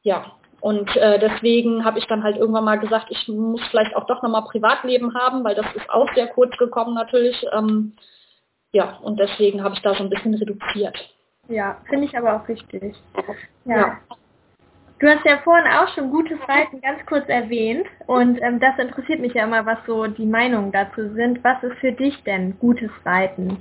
Ja, 0.02 0.26
und 0.62 0.96
äh, 0.96 1.18
deswegen 1.18 1.84
habe 1.84 1.98
ich 1.98 2.06
dann 2.06 2.24
halt 2.24 2.38
irgendwann 2.38 2.64
mal 2.64 2.80
gesagt, 2.80 3.08
ich 3.10 3.28
muss 3.28 3.62
vielleicht 3.72 3.96
auch 3.96 4.06
doch 4.06 4.22
nochmal 4.22 4.44
Privatleben 4.44 5.16
haben, 5.16 5.44
weil 5.44 5.56
das 5.56 5.66
ist 5.76 5.90
auch 5.90 6.08
sehr 6.14 6.28
kurz 6.28 6.56
gekommen 6.58 6.94
natürlich. 6.94 7.44
Ähm, 7.52 7.94
ja, 8.72 8.98
und 9.02 9.20
deswegen 9.20 9.64
habe 9.64 9.74
ich 9.74 9.82
da 9.82 9.96
so 9.96 10.04
ein 10.04 10.12
bisschen 10.12 10.36
reduziert. 10.36 10.96
Ja, 11.48 11.78
finde 11.90 12.06
ich 12.06 12.16
aber 12.16 12.36
auch 12.36 12.48
richtig. 12.48 12.96
Ja. 13.66 13.76
ja. 13.76 13.98
Du 15.00 15.08
hast 15.08 15.26
ja 15.26 15.40
vorhin 15.40 15.66
auch 15.66 15.88
schon 15.96 16.12
gutes 16.12 16.38
Reiten 16.48 16.80
ganz 16.80 17.04
kurz 17.08 17.28
erwähnt 17.28 17.88
und 18.06 18.40
ähm, 18.44 18.60
das 18.60 18.78
interessiert 18.78 19.20
mich 19.20 19.34
ja 19.34 19.46
immer, 19.46 19.66
was 19.66 19.80
so 19.88 20.06
die 20.06 20.28
Meinungen 20.28 20.72
dazu 20.72 21.12
sind. 21.16 21.44
Was 21.44 21.62
ist 21.64 21.78
für 21.80 21.92
dich 21.92 22.24
denn 22.24 22.60
gutes 22.60 22.92
Reiten? 23.04 23.58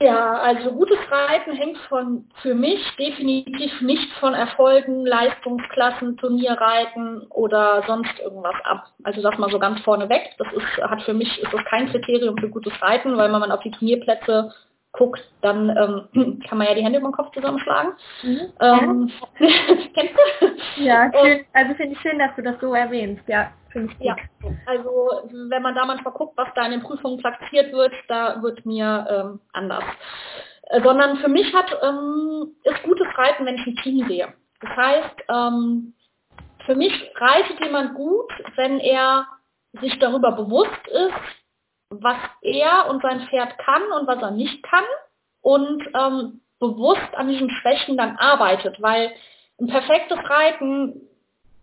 Ja, 0.00 0.34
also 0.34 0.72
gutes 0.72 0.98
Reiten 1.10 1.52
hängt 1.52 1.78
von 1.88 2.28
für 2.40 2.54
mich 2.54 2.80
definitiv 2.98 3.80
nicht 3.80 4.12
von 4.20 4.34
Erfolgen, 4.34 5.04
Leistungsklassen, 5.04 6.16
Turnierreiten 6.16 7.26
oder 7.30 7.82
sonst 7.86 8.18
irgendwas 8.20 8.54
ab. 8.64 8.86
Also 9.02 9.22
das 9.22 9.38
mal 9.38 9.50
so 9.50 9.58
ganz 9.58 9.80
vorne 9.80 10.08
weg. 10.08 10.34
Das 10.38 10.46
ist, 10.52 10.84
hat 10.84 11.02
für 11.02 11.14
mich 11.14 11.42
ist 11.42 11.52
das 11.52 11.64
kein 11.64 11.88
Kriterium 11.88 12.36
für 12.38 12.48
gutes 12.48 12.72
Reiten, 12.80 13.16
weil 13.16 13.32
wenn 13.32 13.40
man 13.40 13.52
auf 13.52 13.62
die 13.62 13.70
Turnierplätze 13.70 14.52
guckt, 14.92 15.22
dann 15.40 15.70
ähm, 16.14 16.40
kann 16.48 16.58
man 16.58 16.66
ja 16.66 16.74
die 16.74 16.84
Hände 16.84 16.98
über 16.98 17.08
den 17.08 17.14
Kopf 17.14 17.32
zusammenschlagen. 17.32 17.92
Mhm. 18.22 18.52
Ähm, 18.60 19.10
kennst 19.94 20.14
du? 20.40 20.82
Ja, 20.82 21.10
schön. 21.12 21.44
also 21.52 21.74
finde 21.74 21.92
ich 21.94 22.00
schön, 22.00 22.18
dass 22.18 22.34
du 22.36 22.42
das 22.42 22.60
so 22.60 22.74
erwähnst. 22.74 23.26
Ja, 23.26 23.52
finde 23.70 23.92
ich 23.92 23.98
gut. 23.98 24.06
Ja, 24.06 24.16
also 24.66 25.30
wenn 25.48 25.62
man 25.62 25.74
da 25.74 25.86
manchmal 25.86 26.12
guckt, 26.12 26.36
was 26.36 26.48
da 26.54 26.64
in 26.66 26.72
den 26.72 26.82
Prüfungen 26.82 27.18
platziert 27.18 27.72
wird, 27.72 27.92
da 28.08 28.42
wird 28.42 28.64
mir 28.66 29.06
ähm, 29.10 29.40
anders. 29.52 29.84
Äh, 30.64 30.82
sondern 30.82 31.16
für 31.18 31.28
mich 31.28 31.52
hat 31.54 31.76
ähm, 31.82 32.54
ist 32.64 32.82
gutes 32.82 33.06
Reiten, 33.16 33.46
wenn 33.46 33.56
ich 33.56 33.66
ein 33.66 33.76
Team 33.76 34.06
sehe. 34.06 34.32
Das 34.60 34.76
heißt, 34.76 35.24
ähm, 35.28 35.94
für 36.66 36.74
mich 36.76 36.92
reitet 37.16 37.60
jemand 37.60 37.94
gut, 37.94 38.30
wenn 38.56 38.78
er 38.78 39.26
sich 39.80 39.98
darüber 39.98 40.32
bewusst 40.32 40.86
ist, 40.88 41.41
was 42.00 42.16
er 42.42 42.88
und 42.88 43.02
sein 43.02 43.26
Pferd 43.28 43.58
kann 43.58 43.82
und 43.98 44.06
was 44.06 44.22
er 44.22 44.30
nicht 44.30 44.62
kann 44.62 44.84
und 45.40 45.82
ähm, 45.94 46.40
bewusst 46.58 47.14
an 47.14 47.28
diesen 47.28 47.50
Schwächen 47.50 47.96
dann 47.96 48.16
arbeitet, 48.16 48.80
weil 48.80 49.12
ein 49.60 49.66
perfektes 49.66 50.18
Reiten 50.18 51.00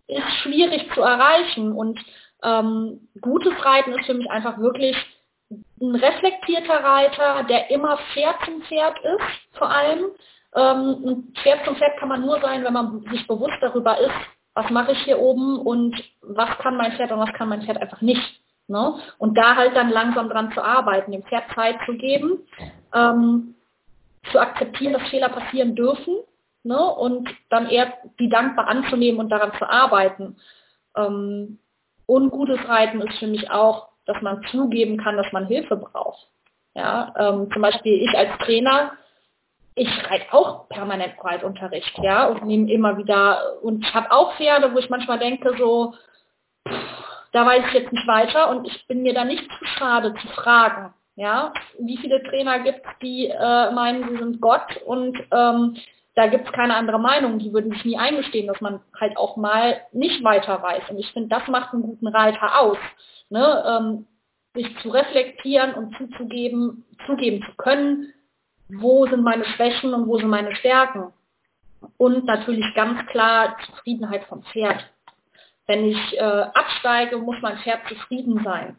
ist 0.06 0.30
schwierig 0.42 0.92
zu 0.94 1.00
erreichen 1.00 1.72
und 1.72 1.98
ähm, 2.42 3.08
gutes 3.20 3.52
Reiten 3.64 3.92
ist 3.92 4.06
für 4.06 4.14
mich 4.14 4.30
einfach 4.30 4.58
wirklich 4.58 4.96
ein 5.80 5.94
reflektierter 5.94 6.84
Reiter, 6.84 7.44
der 7.44 7.70
immer 7.70 7.98
Pferd 8.12 8.36
zum 8.44 8.62
Pferd 8.62 8.98
ist, 9.00 9.58
vor 9.58 9.70
allem. 9.70 10.06
Ähm, 10.54 11.04
ein 11.06 11.34
Pferd 11.42 11.64
zum 11.64 11.76
Pferd 11.76 11.98
kann 11.98 12.08
man 12.08 12.22
nur 12.22 12.40
sein, 12.40 12.64
wenn 12.64 12.72
man 12.72 13.02
sich 13.10 13.26
bewusst 13.26 13.56
darüber 13.60 13.98
ist, 13.98 14.10
was 14.54 14.68
mache 14.70 14.92
ich 14.92 14.98
hier 15.04 15.18
oben 15.18 15.58
und 15.60 15.94
was 16.22 16.50
kann 16.58 16.76
mein 16.76 16.92
Pferd 16.92 17.12
und 17.12 17.20
was 17.20 17.32
kann 17.34 17.48
mein 17.48 17.62
Pferd 17.62 17.80
einfach 17.80 18.00
nicht. 18.00 18.40
Ne? 18.70 18.94
Und 19.18 19.36
da 19.36 19.56
halt 19.56 19.74
dann 19.74 19.90
langsam 19.90 20.28
dran 20.28 20.52
zu 20.52 20.62
arbeiten, 20.62 21.10
dem 21.10 21.24
Pferd 21.24 21.42
Zeit 21.56 21.76
zu 21.86 21.94
geben, 21.94 22.38
ähm, 22.94 23.56
zu 24.30 24.38
akzeptieren, 24.38 24.92
dass 24.92 25.08
Fehler 25.08 25.28
passieren 25.28 25.74
dürfen 25.74 26.18
ne? 26.62 26.78
und 26.80 27.28
dann 27.48 27.68
eher 27.68 27.92
die 28.20 28.28
dankbar 28.28 28.68
anzunehmen 28.68 29.18
und 29.18 29.28
daran 29.28 29.52
zu 29.58 29.68
arbeiten. 29.68 30.36
Ähm, 30.96 31.58
ungutes 32.06 32.60
Reiten 32.68 33.00
ist 33.00 33.18
für 33.18 33.26
mich 33.26 33.50
auch, 33.50 33.88
dass 34.06 34.22
man 34.22 34.40
zugeben 34.52 34.98
kann, 34.98 35.16
dass 35.16 35.32
man 35.32 35.46
Hilfe 35.46 35.76
braucht. 35.76 36.28
Ja, 36.74 37.12
ähm, 37.18 37.50
zum 37.52 37.62
Beispiel 37.62 38.00
ich 38.00 38.16
als 38.16 38.38
Trainer, 38.38 38.92
ich 39.74 39.88
reite 40.08 40.32
auch 40.32 40.68
permanent 40.68 41.14
Reitunterricht, 41.22 41.98
ja, 41.98 42.26
und 42.26 42.44
nehme 42.44 42.70
immer 42.70 42.96
wieder, 42.96 43.60
und 43.62 43.84
ich 43.84 43.92
habe 43.92 44.12
auch 44.12 44.36
Pferde, 44.36 44.72
wo 44.72 44.78
ich 44.78 44.90
manchmal 44.90 45.18
denke 45.18 45.56
so, 45.58 45.94
pff, 46.68 47.09
da 47.32 47.46
weiß 47.46 47.64
ich 47.68 47.74
jetzt 47.74 47.92
nicht 47.92 48.06
weiter 48.06 48.50
und 48.50 48.66
ich 48.66 48.86
bin 48.86 49.02
mir 49.02 49.14
da 49.14 49.24
nicht 49.24 49.44
zu 49.58 49.64
schade 49.64 50.14
zu 50.14 50.26
fragen. 50.28 50.94
Ja, 51.16 51.52
wie 51.78 51.98
viele 51.98 52.22
Trainer 52.22 52.60
gibt 52.60 52.80
es, 52.86 52.92
die 53.02 53.26
äh, 53.26 53.70
meinen, 53.72 54.08
sie 54.08 54.16
sind 54.16 54.40
Gott 54.40 54.80
und 54.86 55.18
ähm, 55.32 55.76
da 56.14 56.26
gibt 56.26 56.46
es 56.46 56.52
keine 56.52 56.74
andere 56.76 56.98
Meinung. 56.98 57.38
Die 57.38 57.52
würden 57.52 57.72
sich 57.72 57.84
nie 57.84 57.98
eingestehen, 57.98 58.46
dass 58.46 58.60
man 58.60 58.80
halt 58.98 59.16
auch 59.16 59.36
mal 59.36 59.80
nicht 59.92 60.24
weiter 60.24 60.62
weiß. 60.62 60.90
Und 60.90 60.98
ich 60.98 61.12
finde, 61.12 61.28
das 61.28 61.46
macht 61.48 61.72
einen 61.72 61.82
guten 61.82 62.08
Reiter 62.08 62.58
aus. 62.58 62.78
Ne? 63.28 63.64
Ähm, 63.66 64.06
sich 64.54 64.76
zu 64.80 64.90
reflektieren 64.90 65.74
und 65.74 65.96
zuzugeben, 65.96 66.84
zugeben 67.06 67.44
zu 67.44 67.54
können, 67.56 68.12
wo 68.68 69.06
sind 69.06 69.22
meine 69.22 69.44
Schwächen 69.44 69.94
und 69.94 70.08
wo 70.08 70.18
sind 70.18 70.28
meine 70.28 70.54
Stärken. 70.56 71.12
Und 71.96 72.24
natürlich 72.24 72.66
ganz 72.74 73.06
klar 73.06 73.56
Zufriedenheit 73.66 74.24
vom 74.24 74.42
Pferd. 74.42 74.84
Wenn 75.70 75.84
ich 75.84 76.18
äh, 76.18 76.20
absteige, 76.20 77.18
muss 77.18 77.36
mein 77.42 77.58
Pferd 77.58 77.86
zufrieden 77.88 78.42
sein. 78.42 78.76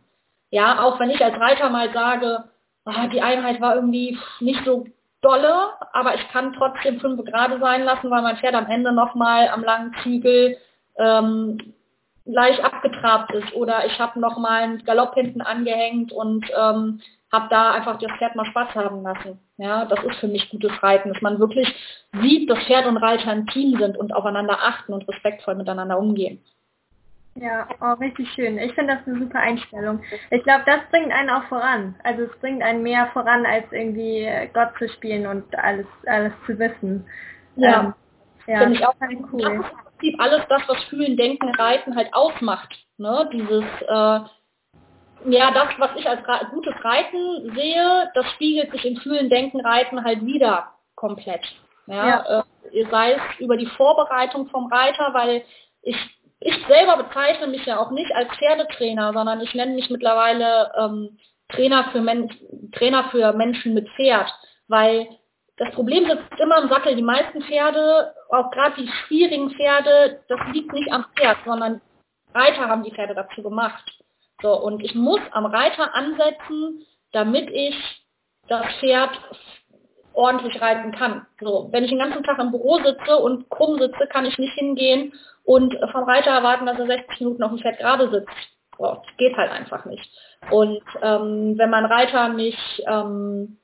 Ja, 0.49 0.84
auch 0.84 0.99
wenn 0.99 1.10
ich 1.10 1.23
als 1.23 1.39
Reiter 1.39 1.69
mal 1.69 1.93
sage, 1.93 2.43
ah, 2.84 3.08
die 3.08 3.21
Einheit 3.21 3.62
war 3.62 3.75
irgendwie 3.75 4.19
nicht 4.41 4.65
so 4.65 4.86
dolle, 5.21 5.69
aber 5.93 6.15
ich 6.15 6.27
kann 6.34 6.51
trotzdem 6.51 6.99
fünf 6.99 7.23
Grad 7.23 7.58
sein 7.62 7.86
lassen, 7.86 8.12
weil 8.12 8.21
mein 8.21 8.36
Pferd 8.36 8.56
am 8.56 8.69
Ende 8.69 8.91
nochmal 8.91 9.47
am 9.47 9.63
langen 9.63 9.95
Zügel 10.04 10.58
ähm, 10.97 11.73
leicht 12.25 12.62
abgetrabt 12.62 13.32
ist 13.36 13.54
oder 13.54 13.86
ich 13.86 13.97
habe 13.97 14.19
nochmal 14.19 14.63
einen 14.63 14.84
Galopp 14.84 15.13
hinten 15.13 15.39
angehängt 15.39 16.12
und 16.12 16.45
ähm, 16.54 16.99
habe 17.32 17.47
da 17.49 17.71
einfach 17.71 17.99
das 17.99 18.12
Pferd 18.17 18.36
mal 18.36 18.47
Spaß 18.47 18.75
haben 18.75 19.01
lassen. 19.01 19.39
Ja, 19.56 19.86
das 19.86 20.04
ist 20.04 20.19
für 20.19 20.27
mich 20.27 20.49
gutes 20.49 20.73
Reiten, 20.84 21.13
dass 21.13 21.21
man 21.21 21.39
wirklich 21.39 21.73
sieht, 22.21 22.49
dass 22.49 22.60
Pferd 22.65 22.86
und 22.86 22.97
Reiter 22.97 23.32
ein 23.32 23.47
Team 23.47 23.80
sind 23.80 23.97
und 23.97 24.13
aufeinander 24.13 24.60
achten 24.62 24.91
und 24.91 25.08
respektvoll 25.08 25.56
miteinander 25.56 25.97
umgehen. 25.97 26.43
Ja, 27.35 27.67
oh, 27.79 27.93
richtig 27.93 28.29
schön. 28.33 28.57
Ich 28.57 28.73
finde 28.73 28.95
das 28.95 29.07
eine 29.07 29.19
super 29.19 29.39
Einstellung. 29.39 30.01
Ich 30.31 30.43
glaube, 30.43 30.63
das 30.65 30.81
bringt 30.91 31.11
einen 31.13 31.29
auch 31.29 31.45
voran. 31.45 31.95
Also 32.03 32.23
es 32.23 32.39
bringt 32.39 32.61
einen 32.61 32.83
mehr 32.83 33.07
voran, 33.13 33.45
als 33.45 33.65
irgendwie 33.71 34.29
Gott 34.53 34.71
zu 34.77 34.89
spielen 34.89 35.25
und 35.25 35.57
alles, 35.57 35.87
alles 36.07 36.33
zu 36.45 36.59
wissen. 36.59 37.05
Ja, 37.55 37.81
ähm, 37.81 37.93
ja 38.47 38.59
finde 38.59 38.79
ich 38.79 38.85
auch 38.85 38.95
cool. 39.31 39.41
Das 39.41 39.53
ist 39.53 39.59
im 39.59 39.63
Prinzip 39.63 40.19
alles 40.19 40.41
das, 40.49 40.61
was 40.67 40.83
Fühlen, 40.85 41.15
Denken, 41.15 41.55
Reiten 41.55 41.95
halt 41.95 42.13
ausmacht. 42.13 42.75
Ne? 42.97 43.29
Dieses, 43.31 43.63
äh, 43.87 44.19
ja, 45.25 45.51
das, 45.51 45.69
was 45.77 45.91
ich 45.95 46.07
als 46.07 46.21
gutes 46.51 46.73
Reiten 46.83 47.53
sehe, 47.55 48.11
das 48.13 48.25
spiegelt 48.31 48.71
sich 48.71 48.85
im 48.85 48.97
Fühlen, 48.97 49.29
Denken, 49.29 49.61
Reiten 49.61 50.03
halt 50.03 50.25
wieder 50.25 50.73
komplett. 50.95 51.45
Ja, 51.87 52.07
ja. 52.07 52.43
Äh, 52.73 52.85
sei 52.89 53.13
es 53.13 53.39
über 53.39 53.55
die 53.55 53.67
Vorbereitung 53.67 54.47
vom 54.49 54.67
Reiter, 54.67 55.13
weil 55.13 55.43
ich 55.81 55.95
ich 56.41 56.56
selber 56.67 57.04
bezeichne 57.04 57.47
mich 57.47 57.65
ja 57.65 57.80
auch 57.80 57.91
nicht 57.91 58.12
als 58.13 58.30
Pferdetrainer, 58.36 59.13
sondern 59.13 59.41
ich 59.41 59.54
nenne 59.54 59.75
mich 59.75 59.89
mittlerweile 59.89 60.71
ähm, 60.77 61.19
Trainer, 61.49 61.89
für 61.91 62.01
Trainer 62.71 63.10
für 63.12 63.34
Menschen 63.34 63.75
mit 63.75 63.88
Pferd, 63.89 64.34
weil 64.67 65.08
das 65.58 65.71
Problem 65.75 66.06
sitzt 66.06 66.39
immer 66.39 66.63
im 66.63 66.69
Sattel. 66.69 66.95
Die 66.95 67.04
meisten 67.04 67.43
Pferde, 67.43 68.15
auch 68.30 68.49
gerade 68.49 68.82
die 68.82 68.88
schwierigen 68.88 69.51
Pferde, 69.51 70.23
das 70.27 70.39
liegt 70.51 70.73
nicht 70.73 70.91
am 70.91 71.06
Pferd, 71.15 71.38
sondern 71.45 71.82
Reiter 72.34 72.67
haben 72.67 72.84
die 72.84 72.91
Pferde 72.91 73.13
dazu 73.13 73.43
gemacht. 73.43 73.84
So, 74.41 74.60
und 74.60 74.84
ich 74.84 74.95
muss 74.95 75.21
am 75.32 75.45
Reiter 75.45 75.93
ansetzen, 75.93 76.88
damit 77.12 77.51
ich 77.51 77.75
das 78.47 78.65
Pferd 78.80 79.12
ordentlich 80.13 80.62
reiten 80.62 80.91
kann. 80.91 81.26
So, 81.39 81.69
wenn 81.71 81.84
ich 81.84 81.89
den 81.89 82.00
ganzen 82.00 82.24
Tag 82.24 82.39
im 82.39 82.52
Büro 82.52 82.80
sitze 82.80 83.17
und 83.17 83.50
krumm 83.50 83.80
sitze, 83.80 84.08
kann 84.08 84.26
ich 84.26 84.38
nicht 84.38 84.54
hingehen 84.54 85.13
und 85.43 85.76
vom 85.91 86.04
Reiter 86.04 86.32
erwarten, 86.32 86.65
dass 86.65 86.80
er 86.80 86.88
60 86.88 87.19
Minuten 87.21 87.43
auf 87.43 87.52
dem 87.52 87.60
Pferd 87.60 87.80
gerade 87.80 88.10
sitzt. 88.10 88.30
So, 88.78 88.86
das 88.86 89.17
geht 89.17 89.36
halt 89.38 89.52
einfach 89.52 89.86
nicht. 89.86 90.10
Und 90.50 90.82
ähm, 91.02 91.58
wenn 91.58 91.69
mein 91.69 91.86
Reiter 91.86 92.30
nicht 92.30 92.84
ähm, 92.88 93.58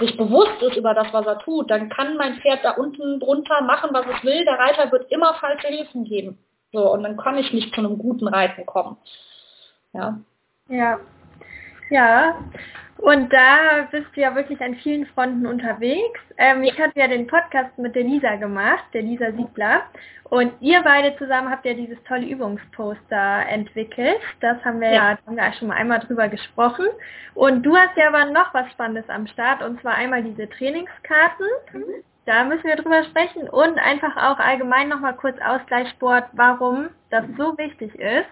sich 0.00 0.16
bewusst 0.16 0.60
ist 0.62 0.76
über 0.76 0.94
das, 0.94 1.12
was 1.12 1.26
er 1.26 1.38
tut, 1.38 1.70
dann 1.70 1.88
kann 1.88 2.16
mein 2.16 2.36
Pferd 2.36 2.64
da 2.64 2.72
unten 2.72 3.20
drunter 3.20 3.62
machen, 3.62 3.90
was 3.92 4.06
es 4.06 4.24
will. 4.24 4.44
Der 4.44 4.58
Reiter 4.58 4.90
wird 4.90 5.10
immer 5.10 5.34
falsche 5.34 5.68
Hilfen 5.68 6.04
geben. 6.04 6.38
So, 6.72 6.92
und 6.92 7.04
dann 7.04 7.16
kann 7.16 7.38
ich 7.38 7.52
nicht 7.52 7.72
zu 7.74 7.80
einem 7.80 7.98
guten 7.98 8.26
Reiten 8.26 8.66
kommen. 8.66 8.96
Ja. 9.92 10.18
Ja. 10.68 10.98
Ja. 11.90 12.34
Und 13.04 13.30
da 13.34 13.86
bist 13.90 14.06
du 14.14 14.22
ja 14.22 14.34
wirklich 14.34 14.58
an 14.62 14.76
vielen 14.76 15.04
Fronten 15.04 15.46
unterwegs. 15.46 16.20
Ähm, 16.38 16.62
ich 16.62 16.80
hatte 16.80 16.98
ja 16.98 17.06
den 17.06 17.26
Podcast 17.26 17.76
mit 17.76 17.94
der 17.94 18.02
Lisa 18.02 18.36
gemacht, 18.36 18.82
der 18.94 19.02
Lisa 19.02 19.30
Siebler. 19.32 19.82
Und 20.30 20.54
ihr 20.60 20.80
beide 20.80 21.14
zusammen 21.18 21.50
habt 21.50 21.66
ja 21.66 21.74
dieses 21.74 22.02
tolle 22.04 22.24
Übungsposter 22.24 23.46
entwickelt. 23.46 24.20
Das 24.40 24.56
haben 24.64 24.80
wir 24.80 24.88
ja, 24.88 25.10
ja 25.10 25.18
haben 25.26 25.36
wir 25.36 25.52
schon 25.52 25.68
mal 25.68 25.74
einmal 25.74 26.00
drüber 26.00 26.28
gesprochen. 26.28 26.86
Und 27.34 27.62
du 27.62 27.76
hast 27.76 27.94
ja 27.98 28.08
aber 28.08 28.24
noch 28.32 28.54
was 28.54 28.70
Spannendes 28.70 29.10
am 29.10 29.26
Start, 29.26 29.62
und 29.62 29.78
zwar 29.82 29.96
einmal 29.96 30.22
diese 30.22 30.48
Trainingskarten. 30.48 31.46
Mhm. 31.74 31.84
Da 32.24 32.44
müssen 32.44 32.64
wir 32.64 32.76
drüber 32.76 33.04
sprechen 33.04 33.50
und 33.50 33.78
einfach 33.80 34.16
auch 34.16 34.38
allgemein 34.38 34.88
nochmal 34.88 35.14
kurz 35.14 35.36
Ausgleichssport, 35.42 36.24
warum 36.32 36.88
das 37.10 37.26
so 37.36 37.58
wichtig 37.58 37.94
ist 37.96 38.30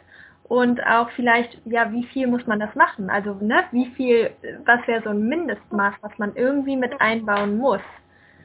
und 0.53 0.87
auch 0.87 1.09
vielleicht, 1.13 1.57
ja, 1.65 1.91
wie 1.93 2.05
viel 2.09 2.27
muss 2.27 2.47
man 2.47 2.61
das 2.61 2.75
machen? 2.75 3.09
Also, 3.09 3.33
ne, 3.41 3.65
wie 3.71 3.87
viel, 3.97 4.37
was 4.67 4.87
wäre 4.87 5.03
so 5.03 5.09
ein 5.09 5.27
Mindestmaß, 5.27 5.95
was 6.03 6.13
man 6.19 6.37
irgendwie 6.37 6.77
mit 6.77 7.01
einbauen 7.01 7.57
muss? 7.57 7.81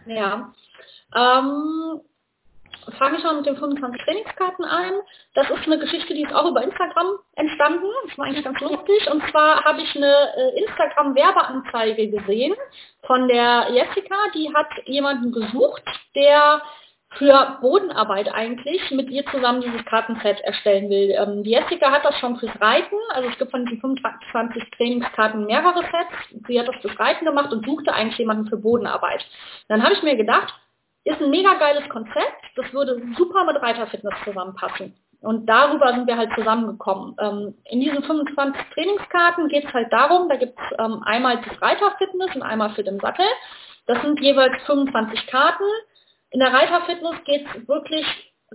Ja, 0.06 0.54
ähm, 1.13 2.00
fange 2.98 3.17
ich 3.17 3.24
mal 3.26 3.36
mit 3.36 3.46
den 3.46 3.58
25 3.58 4.02
Trainingskarten 4.06 4.63
ein. 4.63 4.93
Das 5.34 5.50
ist 5.50 5.65
eine 5.65 5.80
Geschichte, 5.80 6.13
die 6.13 6.24
ist 6.24 6.34
auch 6.34 6.50
über 6.50 6.63
Instagram 6.63 7.08
entstanden. 7.36 7.88
Das 8.08 8.17
war 8.17 8.26
eigentlich 8.28 8.46
ganz 8.46 8.62
lustig. 8.62 9.12
Und 9.12 9.30
zwar 9.30 9.65
habe 9.65 9.82
ich 9.82 9.93
eine 9.93 10.34
äh, 10.38 10.62
Instagram-Werbeanzeige 10.62 12.10
gesehen 12.10 12.56
von 13.06 13.28
der 13.28 13.67
Jessica. 13.72 14.15
Die 14.34 14.50
hat 14.56 14.70
jemanden 14.86 15.34
gesucht, 15.34 15.84
der 16.15 16.62
für 17.12 17.58
Bodenarbeit 17.62 18.32
eigentlich 18.34 18.91
mit 18.91 19.10
ihr 19.10 19.26
zusammen 19.28 19.62
dieses 19.62 19.84
Kartenset 19.86 20.41
erstellen 20.41 20.89
will. 20.89 21.12
Ähm, 21.12 21.43
die 21.43 21.52
Jessica 21.52 21.91
hat 21.91 22.06
das 22.06 22.17
schon 22.20 22.38
fürs 22.38 22.60
Reiten, 22.62 22.96
also 23.12 23.30
es 23.30 23.38
gibt 23.38 23.52
von 23.52 23.65
diesen 23.65 23.82
25 23.82 24.72
Trainingskarten 24.72 25.46
mehrere 25.46 25.82
Sets. 25.82 26.43
Sie 26.48 26.60
hat 26.60 26.67
das 26.67 26.76
fürs 26.82 27.00
Reiten 27.00 27.26
gemacht 27.26 27.52
und 27.52 27.65
suchte 27.65 27.93
eigentlich 27.93 28.17
jemanden 28.17 28.48
für 28.48 28.58
Bodenarbeit. 28.58 29.26
Dann 29.67 29.84
habe 29.84 29.93
ich 29.93 30.04
mir 30.04 30.15
gedacht, 30.15 30.54
ist 31.06 31.22
ein 31.22 31.30
mega 31.30 31.54
geiles 31.54 31.88
Konzept, 31.89 32.43
das 32.56 32.72
würde 32.74 33.02
super 33.17 33.46
mit 33.46 33.62
Reiterfitness 33.62 34.13
zusammenpassen. 34.26 34.93
Und 35.22 35.48
darüber 35.48 35.93
sind 35.93 36.06
wir 36.06 36.17
halt 36.17 36.32
zusammengekommen. 36.36 37.15
Ähm, 37.20 37.56
in 37.65 37.80
diesen 37.80 38.04
25 38.04 38.62
Trainingskarten 38.74 39.48
geht 39.48 39.65
es 39.65 39.74
halt 39.74 39.91
darum, 39.91 40.30
da 40.30 40.36
gibt 40.36 40.60
es 40.60 40.78
ähm, 40.78 41.02
einmal 41.04 41.41
das 41.41 41.60
Reiterfitness 41.62 42.36
und 42.36 42.43
einmal 42.43 42.72
für 42.72 42.84
den 42.84 43.00
Sattel. 43.00 43.26
Das 43.88 44.02
sind 44.02 44.20
jeweils 44.20 44.62
25 44.65 45.28
Karten 45.28 45.63
in 46.32 46.40
der 46.40 46.54
Reiterfitness 46.54 47.24
geht 47.26 47.46
es 47.48 47.68
wirklich 47.68 48.06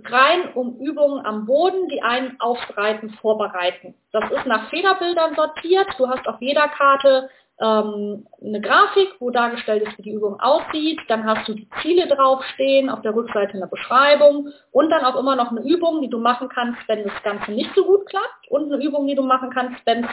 rein 0.05 0.53
um 0.53 0.79
Übungen 0.79 1.25
am 1.25 1.45
Boden, 1.45 1.87
die 1.89 2.01
einen 2.01 2.39
aufs 2.39 2.65
Reiten 2.75 3.11
vorbereiten. 3.21 3.93
Das 4.11 4.29
ist 4.31 4.45
nach 4.45 4.69
Federbildern 4.69 5.35
sortiert. 5.35 5.87
Du 5.97 6.07
hast 6.07 6.27
auf 6.27 6.41
jeder 6.41 6.67
Karte 6.69 7.29
ähm, 7.59 8.25
eine 8.43 8.61
Grafik, 8.61 9.09
wo 9.19 9.29
dargestellt 9.29 9.87
ist, 9.87 9.97
wie 9.97 10.03
die 10.03 10.13
Übung 10.13 10.39
aussieht. 10.39 10.99
Dann 11.07 11.25
hast 11.25 11.47
du 11.47 11.53
die 11.53 11.69
Ziele 11.81 12.07
draufstehen, 12.07 12.89
auf 12.89 13.01
der 13.01 13.15
Rückseite 13.15 13.53
eine 13.53 13.67
Beschreibung 13.67 14.49
und 14.71 14.89
dann 14.89 15.05
auch 15.05 15.15
immer 15.15 15.35
noch 15.35 15.51
eine 15.51 15.61
Übung, 15.61 16.01
die 16.01 16.09
du 16.09 16.17
machen 16.17 16.49
kannst, 16.49 16.79
wenn 16.87 17.03
das 17.03 17.23
Ganze 17.23 17.51
nicht 17.51 17.69
so 17.75 17.85
gut 17.85 18.05
klappt 18.07 18.49
und 18.49 18.73
eine 18.73 18.83
Übung, 18.83 19.05
die 19.05 19.15
du 19.15 19.23
machen 19.23 19.51
kannst, 19.51 19.79
wenn 19.85 20.03
es 20.03 20.09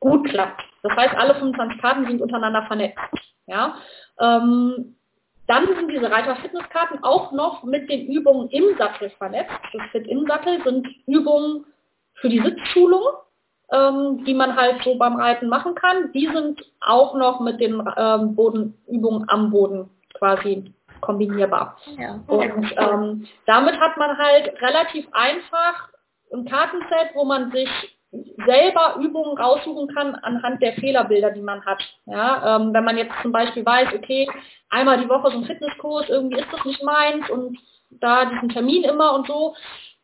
gut 0.00 0.28
klappt. 0.28 0.62
Das 0.82 0.94
heißt, 0.96 1.14
alle 1.14 1.34
25 1.34 1.80
Karten 1.80 2.06
sind 2.06 2.20
untereinander 2.20 2.64
vernetzt. 2.66 2.98
Ja? 3.46 3.76
Ähm, 4.20 4.96
dann 5.46 5.66
sind 5.66 5.90
diese 5.90 6.10
Reiter-Fitnesskarten 6.10 7.02
auch 7.02 7.32
noch 7.32 7.62
mit 7.64 7.90
den 7.90 8.06
Übungen 8.06 8.48
im 8.50 8.76
Sattel 8.78 9.10
vernetzt. 9.10 9.52
Das 9.72 9.82
Fit 9.90 10.06
im 10.06 10.26
Sattel 10.26 10.62
sind 10.64 10.88
Übungen 11.06 11.66
für 12.14 12.28
die 12.28 12.40
Sitzschulung, 12.40 13.02
ähm, 13.70 14.24
die 14.24 14.34
man 14.34 14.56
halt 14.56 14.82
so 14.84 14.96
beim 14.96 15.16
Reiten 15.16 15.48
machen 15.48 15.74
kann. 15.74 16.12
Die 16.12 16.28
sind 16.32 16.64
auch 16.80 17.14
noch 17.14 17.40
mit 17.40 17.60
den 17.60 17.82
ähm, 17.96 18.34
Bodenübungen 18.34 19.28
am 19.28 19.50
Boden 19.50 19.90
quasi 20.14 20.72
kombinierbar. 21.00 21.76
Ja. 21.98 22.20
Und 22.26 22.74
ähm, 22.76 23.26
damit 23.46 23.78
hat 23.78 23.96
man 23.98 24.16
halt 24.16 24.60
relativ 24.62 25.06
einfach 25.12 25.90
ein 26.32 26.46
Kartenset, 26.46 27.10
wo 27.14 27.24
man 27.24 27.52
sich 27.52 27.68
selber 28.46 28.96
Übungen 29.00 29.36
raussuchen 29.36 29.88
kann 29.94 30.14
anhand 30.16 30.62
der 30.62 30.74
Fehlerbilder, 30.74 31.30
die 31.30 31.42
man 31.42 31.64
hat. 31.64 31.82
Ja, 32.06 32.56
ähm, 32.56 32.72
wenn 32.72 32.84
man 32.84 32.96
jetzt 32.96 33.14
zum 33.22 33.32
Beispiel 33.32 33.64
weiß, 33.64 33.88
okay, 33.94 34.28
einmal 34.70 35.00
die 35.00 35.08
Woche 35.08 35.30
so 35.30 35.38
ein 35.38 35.44
Fitnesskurs, 35.44 36.08
irgendwie 36.08 36.38
ist 36.38 36.52
das 36.52 36.64
nicht 36.64 36.82
meins 36.82 37.28
und 37.30 37.58
da 37.90 38.24
diesen 38.24 38.48
Termin 38.48 38.84
immer 38.84 39.14
und 39.14 39.26
so, 39.26 39.54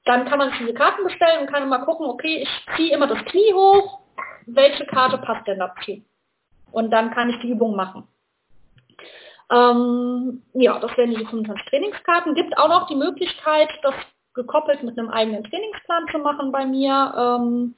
dann 0.05 0.27
kann 0.27 0.39
man 0.39 0.51
sich 0.51 0.59
diese 0.59 0.75
Karten 0.75 1.05
bestellen 1.05 1.41
und 1.41 1.53
kann 1.53 1.63
immer 1.63 1.85
gucken, 1.85 2.07
okay, 2.07 2.43
ich 2.43 2.77
ziehe 2.77 2.95
immer 2.95 3.07
das 3.07 3.25
Knie 3.27 3.53
hoch, 3.53 4.01
welche 4.47 4.87
Karte 4.87 5.19
passt 5.19 5.47
denn 5.47 5.59
dazu? 5.59 6.03
Und 6.73 6.91
dann 6.91 7.11
kann 7.11 7.31
ich 7.31 7.39
die 7.41 7.51
Übung 7.51 7.77
machen. 7.77 8.07
Ähm, 9.53 10.43
ja, 10.55 10.79
das 10.79 10.97
wären 10.97 11.11
diese 11.11 11.27
25 11.27 11.67
Trainingskarten. 11.67 12.35
Gibt 12.35 12.57
auch 12.57 12.69
noch 12.69 12.87
die 12.87 12.95
Möglichkeit, 12.95 13.69
das 13.83 13.95
gekoppelt 14.35 14.83
mit 14.83 14.97
einem 14.97 15.11
eigenen 15.11 15.45
Trainingsplan 15.45 16.07
zu 16.13 16.19
machen 16.19 16.53
bei 16.53 16.65
mir. 16.65 17.13
Ähm, 17.17 17.75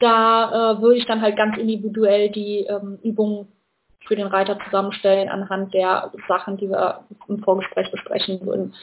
da 0.00 0.72
äh, 0.72 0.82
würde 0.82 0.96
ich 0.96 1.06
dann 1.06 1.22
halt 1.22 1.36
ganz 1.36 1.56
individuell 1.56 2.30
die 2.30 2.66
ähm, 2.66 2.98
Übungen 3.02 3.48
für 4.06 4.16
den 4.16 4.26
Reiter 4.26 4.58
zusammenstellen 4.64 5.28
anhand 5.28 5.72
der 5.72 6.10
Sachen, 6.26 6.56
die 6.56 6.68
wir 6.68 7.04
im 7.28 7.42
Vorgespräch 7.42 7.90
besprechen 7.90 8.44
würden. 8.44 8.74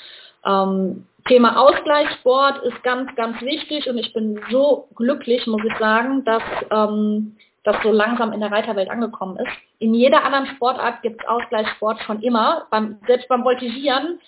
Ähm, 0.45 1.05
Thema 1.27 1.59
Ausgleichssport 1.59 2.63
ist 2.63 2.81
ganz, 2.83 3.13
ganz 3.15 3.41
wichtig 3.41 3.89
und 3.89 3.97
ich 3.97 4.13
bin 4.13 4.39
so 4.49 4.87
glücklich, 4.95 5.45
muss 5.47 5.63
ich 5.65 5.77
sagen, 5.77 6.23
dass 6.23 6.43
ähm, 6.71 7.35
das 7.63 7.75
so 7.83 7.91
langsam 7.91 8.31
in 8.31 8.39
der 8.39 8.51
Reiterwelt 8.51 8.89
angekommen 8.89 9.37
ist. 9.37 9.51
In 9.79 9.93
jeder 9.93 10.23
anderen 10.23 10.45
Sportart 10.55 11.01
gibt 11.01 11.21
es 11.21 11.27
Ausgleichssport 11.27 11.99
schon 12.03 12.21
immer. 12.21 12.67
Beim, 12.71 12.99
selbst 13.07 13.27
beim 13.27 13.43
Voltigieren, 13.43 14.19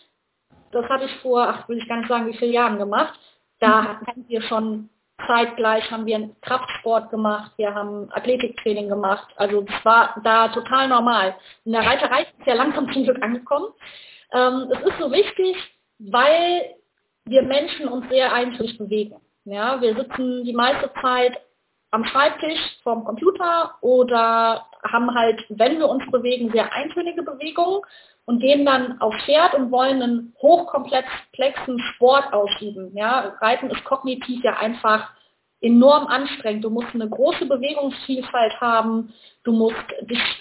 das 0.72 0.86
habe 0.90 1.06
ich 1.06 1.16
vor, 1.22 1.48
ach 1.48 1.70
will 1.70 1.78
ich 1.78 1.88
gar 1.88 1.98
nicht 1.98 2.10
sagen, 2.10 2.28
wie 2.28 2.38
viele 2.38 2.52
Jahren 2.52 2.78
gemacht, 2.78 3.18
da 3.60 4.00
hatten 4.06 4.26
wir 4.28 4.42
schon 4.42 4.90
zeitgleich 5.28 5.90
haben 5.92 6.06
wir 6.06 6.30
Kraftsport 6.42 7.10
gemacht, 7.10 7.52
wir 7.58 7.74
haben 7.74 8.10
Athletiktraining 8.12 8.90
gemacht. 8.90 9.28
Also 9.36 9.62
das 9.62 9.86
war 9.86 10.16
da 10.24 10.48
total 10.50 10.88
normal. 10.88 11.36
In 11.66 11.74
der 11.74 11.86
Reiterei 11.86 12.22
ist 12.22 12.48
ja 12.48 12.54
langsam 12.54 12.92
zum 12.92 13.04
Glück 13.04 13.22
angekommen. 13.22 13.68
Ähm, 14.34 14.72
es 14.72 14.80
ist 14.80 15.00
so 15.00 15.12
wichtig, 15.12 15.56
weil 16.00 16.76
wir 17.26 17.44
Menschen 17.44 17.88
uns 17.88 18.08
sehr 18.10 18.34
eintönig 18.34 18.78
bewegen. 18.78 19.16
Ja, 19.46 19.82
wir 19.82 19.96
sitzen 19.96 20.44
die 20.44 20.54
meiste 20.54 20.92
Zeit 21.02 21.40
am 21.92 22.06
Schreibtisch 22.06 22.60
vorm 22.84 23.04
Computer 23.04 23.76
oder 23.82 24.66
haben 24.84 25.14
halt, 25.14 25.44
wenn 25.50 25.80
wir 25.80 25.90
uns 25.90 26.10
bewegen, 26.12 26.52
sehr 26.52 26.72
eintönige 26.72 27.24
Bewegungen 27.24 27.82
und 28.30 28.42
gehen 28.42 28.64
dann 28.64 29.02
aufs 29.02 29.24
Pferd 29.24 29.56
und 29.56 29.72
wollen 29.72 30.04
einen 30.04 30.36
hochkomplexen 30.40 31.80
Sport 31.96 32.32
ausüben. 32.32 32.96
Ja, 32.96 33.34
Reiten 33.42 33.72
ist 33.72 33.84
kognitiv 33.86 34.44
ja 34.44 34.56
einfach 34.58 35.10
enorm 35.62 36.06
anstrengend. 36.06 36.64
Du 36.64 36.70
musst 36.70 36.94
eine 36.94 37.10
große 37.10 37.48
Bewegungsvielfalt 37.48 38.62
haben, 38.62 39.12
du 39.44 39.52
musst, 39.52 39.84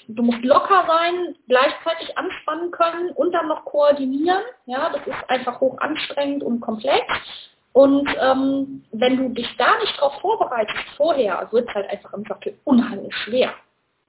du 0.07 0.23
musst 0.23 0.45
locker 0.45 0.85
sein, 0.87 1.35
gleichzeitig 1.49 2.19
anspannen 2.19 2.71
können 2.73 3.11
und 3.13 3.33
dann 3.33 3.49
noch 3.49 3.65
koordinieren. 3.65 4.43
Ja, 4.67 4.91
das 4.91 5.07
ist 5.07 5.31
einfach 5.31 5.59
hoch 5.59 5.79
anstrengend 5.79 6.43
und 6.43 6.61
komplex. 6.61 7.07
Und 7.73 8.07
ähm, 8.21 8.85
wenn 8.93 9.17
du 9.17 9.31
dich 9.31 9.49
da 9.57 9.79
nicht 9.79 9.97
darauf 9.97 10.21
vorbereitest 10.21 10.91
vorher, 10.99 11.49
wird 11.53 11.67
es 11.67 11.75
halt 11.75 11.89
einfach 11.89 12.13
im 12.13 12.25
Sattel 12.25 12.59
unheimlich 12.65 13.15
schwer. 13.15 13.55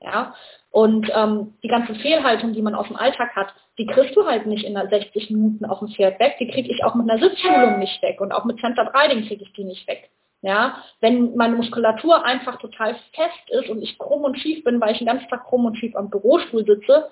Ja? 0.01 0.33
Und 0.71 1.09
ähm, 1.13 1.55
die 1.63 1.67
ganze 1.67 1.95
Fehlhaltung, 1.95 2.53
die 2.53 2.62
man 2.62 2.75
aus 2.75 2.88
dem 2.88 2.95
Alltag 2.95 3.35
hat, 3.35 3.53
die 3.77 3.88
kriegst 3.88 4.15
du 4.15 4.25
halt 4.25 4.45
nicht 4.45 4.63
in 4.65 4.75
60 4.75 5.31
Minuten 5.31 5.65
auf 5.65 5.79
dem 5.79 5.89
Pferd 5.89 6.19
weg. 6.19 6.35
Die 6.39 6.49
kriege 6.49 6.71
ich 6.71 6.83
auch 6.83 6.95
mit 6.95 7.09
einer 7.09 7.21
Sitzschulung 7.21 7.79
nicht 7.79 8.01
weg. 8.01 8.21
Und 8.21 8.31
auch 8.31 8.45
mit 8.45 8.59
Center 8.59 8.91
Riding 8.93 9.25
kriege 9.27 9.43
ich 9.43 9.53
die 9.53 9.63
nicht 9.63 9.88
weg. 9.88 10.09
Ja, 10.41 10.83
wenn 11.01 11.35
meine 11.35 11.57
Muskulatur 11.57 12.23
einfach 12.23 12.59
total 12.59 12.95
fest 13.13 13.49
ist 13.49 13.69
und 13.69 13.81
ich 13.81 13.97
krumm 13.97 14.23
und 14.23 14.39
schief 14.39 14.63
bin, 14.63 14.79
weil 14.79 14.93
ich 14.93 14.99
den 14.99 15.07
ganzen 15.07 15.27
Tag 15.27 15.43
krumm 15.43 15.65
und 15.65 15.75
schief 15.77 15.95
am 15.97 16.09
Bürostuhl 16.09 16.65
sitze, 16.65 17.09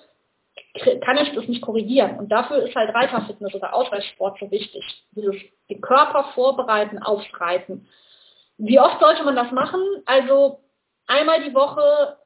kann 1.02 1.18
ich 1.18 1.32
das 1.34 1.46
nicht 1.46 1.60
korrigieren. 1.60 2.18
Und 2.18 2.32
dafür 2.32 2.66
ist 2.66 2.74
halt 2.74 2.94
Reiterfitness 2.94 3.54
oder 3.54 3.74
Ausweichsport 3.74 4.38
so 4.38 4.50
wichtig. 4.50 4.82
Dieses 5.10 5.36
den 5.68 5.80
Körper 5.82 6.30
vorbereiten 6.34 7.02
aufs 7.02 7.26
Reiten. 7.38 7.86
Wie 8.56 8.80
oft 8.80 8.98
sollte 8.98 9.24
man 9.24 9.36
das 9.36 9.52
machen? 9.52 9.80
Also 10.06 10.60
einmal 11.06 11.44
die 11.44 11.54
Woche 11.54 12.16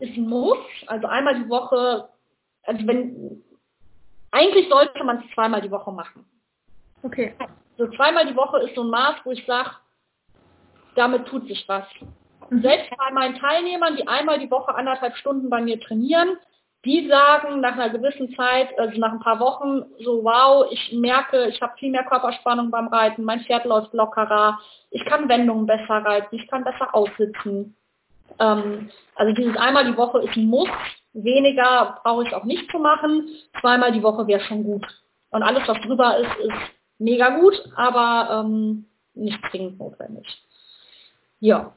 ist 0.00 0.16
ein 0.16 0.28
Muss. 0.28 0.58
Also 0.86 1.06
einmal 1.06 1.42
die 1.42 1.48
Woche, 1.48 2.08
also 2.64 2.86
wenn, 2.86 3.42
eigentlich 4.30 4.68
sollte 4.68 5.02
man 5.04 5.18
es 5.18 5.34
zweimal 5.34 5.60
die 5.60 5.70
Woche 5.70 5.92
machen. 5.92 6.24
Okay. 7.02 7.34
Also 7.78 7.92
zweimal 7.94 8.26
die 8.26 8.36
Woche 8.36 8.58
ist 8.60 8.74
so 8.74 8.82
ein 8.82 8.90
Maß, 8.90 9.16
wo 9.24 9.30
ich 9.30 9.44
sage, 9.46 9.70
damit 10.96 11.26
tut 11.26 11.46
sich 11.46 11.64
was. 11.68 11.86
Mhm. 12.50 12.62
Selbst 12.62 12.90
bei 12.90 13.12
meinen 13.12 13.38
Teilnehmern, 13.38 13.96
die 13.96 14.06
einmal 14.06 14.38
die 14.38 14.50
Woche 14.50 14.74
anderthalb 14.74 15.16
Stunden 15.16 15.48
bei 15.48 15.60
mir 15.60 15.80
trainieren, 15.80 16.36
die 16.84 17.08
sagen 17.08 17.60
nach 17.60 17.72
einer 17.72 17.90
gewissen 17.90 18.34
Zeit, 18.36 18.76
also 18.78 18.98
nach 19.00 19.12
ein 19.12 19.20
paar 19.20 19.40
Wochen, 19.40 19.84
so 20.00 20.22
wow, 20.22 20.66
ich 20.70 20.92
merke, 20.92 21.48
ich 21.48 21.60
habe 21.60 21.76
viel 21.76 21.90
mehr 21.90 22.04
Körperspannung 22.04 22.70
beim 22.70 22.88
Reiten, 22.88 23.24
mein 23.24 23.40
Pferd 23.40 23.64
läuft 23.64 23.92
lockerer, 23.92 24.60
ich 24.90 25.04
kann 25.04 25.28
Wendungen 25.28 25.66
besser 25.66 26.04
reiten, 26.04 26.36
ich 26.36 26.46
kann 26.48 26.64
besser 26.64 26.94
aussitzen. 26.94 27.76
Ähm, 28.40 28.90
also 29.14 29.32
dieses 29.32 29.56
einmal 29.56 29.84
die 29.84 29.96
Woche 29.96 30.20
ist 30.20 30.36
ein 30.36 30.46
Muss, 30.46 30.68
weniger 31.12 31.98
brauche 32.02 32.24
ich 32.24 32.34
auch 32.34 32.44
nicht 32.44 32.70
zu 32.70 32.78
machen, 32.78 33.28
zweimal 33.60 33.92
die 33.92 34.02
Woche 34.02 34.26
wäre 34.26 34.40
schon 34.40 34.64
gut. 34.64 34.86
Und 35.30 35.42
alles, 35.42 35.66
was 35.66 35.80
drüber 35.82 36.18
ist, 36.18 36.36
ist 36.38 36.58
mega 36.98 37.38
gut, 37.38 37.54
aber 37.76 38.44
ähm, 38.44 38.86
nicht 39.14 39.38
zwingend 39.50 39.78
notwendig. 39.78 40.26
Ja. 41.40 41.72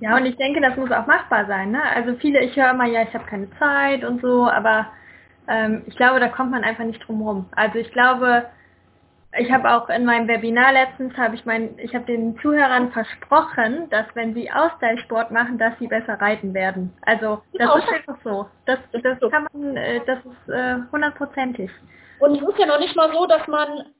Ja, 0.00 0.16
und 0.16 0.24
ich 0.24 0.36
denke, 0.36 0.60
das 0.60 0.76
muss 0.76 0.90
auch 0.90 1.06
machbar 1.06 1.46
sein. 1.46 1.72
Ne? 1.72 1.82
Also 1.82 2.14
viele, 2.16 2.40
ich 2.40 2.56
höre 2.56 2.70
immer, 2.70 2.86
ja, 2.86 3.02
ich 3.02 3.12
habe 3.12 3.26
keine 3.26 3.50
Zeit 3.58 4.02
und 4.02 4.22
so, 4.22 4.48
aber 4.48 4.86
ähm, 5.46 5.82
ich 5.86 5.96
glaube, 5.96 6.20
da 6.20 6.28
kommt 6.28 6.50
man 6.50 6.64
einfach 6.64 6.84
nicht 6.84 7.06
drum 7.06 7.20
rum. 7.20 7.46
Also 7.54 7.78
ich 7.78 7.90
glaube, 7.92 8.46
ich 9.38 9.50
habe 9.52 9.70
auch 9.70 9.88
in 9.88 10.04
meinem 10.04 10.26
Webinar 10.26 10.72
letztens, 10.72 11.16
habe 11.16 11.36
ich 11.36 11.44
mein, 11.44 11.78
ich 11.78 11.94
habe 11.94 12.04
den 12.04 12.36
Zuhörern 12.40 12.90
versprochen, 12.90 13.88
dass 13.90 14.06
wenn 14.14 14.34
sie 14.34 14.50
Ausdauersport 14.50 15.30
machen, 15.30 15.56
dass 15.56 15.78
sie 15.78 15.86
besser 15.86 16.20
reiten 16.20 16.52
werden. 16.52 16.92
Also 17.02 17.42
das 17.52 17.60
genau. 17.60 17.76
ist 17.76 17.88
einfach 17.88 18.16
so. 18.24 18.46
Das, 18.66 18.78
das, 18.92 19.30
kann 19.30 19.46
man, 19.52 19.76
äh, 19.76 20.00
das 20.04 20.18
ist 20.18 20.52
äh, 20.52 20.78
hundertprozentig. 20.90 21.70
Und 22.18 22.36
es 22.36 22.48
ist 22.48 22.58
ja 22.58 22.66
noch 22.66 22.80
nicht 22.80 22.96
mal 22.96 23.12
so, 23.12 23.26
dass 23.26 23.46
man 23.46 23.92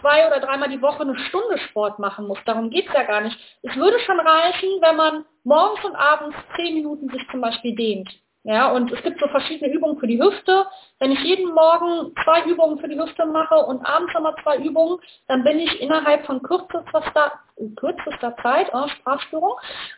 zwei 0.00 0.26
oder 0.26 0.40
dreimal 0.40 0.70
die 0.70 0.80
Woche 0.80 1.02
eine 1.02 1.18
Stunde 1.18 1.58
Sport 1.58 1.98
machen 1.98 2.26
muss. 2.26 2.38
Darum 2.46 2.70
geht 2.70 2.88
es 2.88 2.94
ja 2.94 3.02
gar 3.02 3.20
nicht. 3.20 3.38
Es 3.62 3.76
würde 3.76 3.98
schon 4.00 4.20
reichen, 4.20 4.68
wenn 4.80 4.96
man 4.96 5.24
morgens 5.44 5.84
und 5.84 5.96
abends 5.96 6.36
zehn 6.56 6.74
Minuten 6.74 7.08
sich 7.10 7.26
zum 7.30 7.42
Beispiel 7.42 7.74
dehnt. 7.74 8.08
Ja, 8.48 8.70
und 8.70 8.90
es 8.90 9.02
gibt 9.02 9.20
so 9.20 9.28
verschiedene 9.28 9.70
Übungen 9.70 9.98
für 9.98 10.06
die 10.06 10.18
Hüfte. 10.18 10.66
Wenn 11.00 11.12
ich 11.12 11.22
jeden 11.22 11.52
Morgen 11.52 12.14
zwei 12.24 12.44
Übungen 12.44 12.78
für 12.78 12.88
die 12.88 12.98
Hüfte 12.98 13.26
mache 13.26 13.56
und 13.56 13.84
abends 13.84 14.14
nochmal 14.14 14.34
zwei 14.42 14.56
Übungen, 14.56 14.98
dann 15.26 15.44
bin 15.44 15.58
ich 15.58 15.82
innerhalb 15.82 16.24
von 16.24 16.42
kürzester, 16.42 17.32
kürzester 17.76 18.34
Zeit, 18.42 18.70
oh, 18.72 18.88
Sprachstörung, 18.88 19.52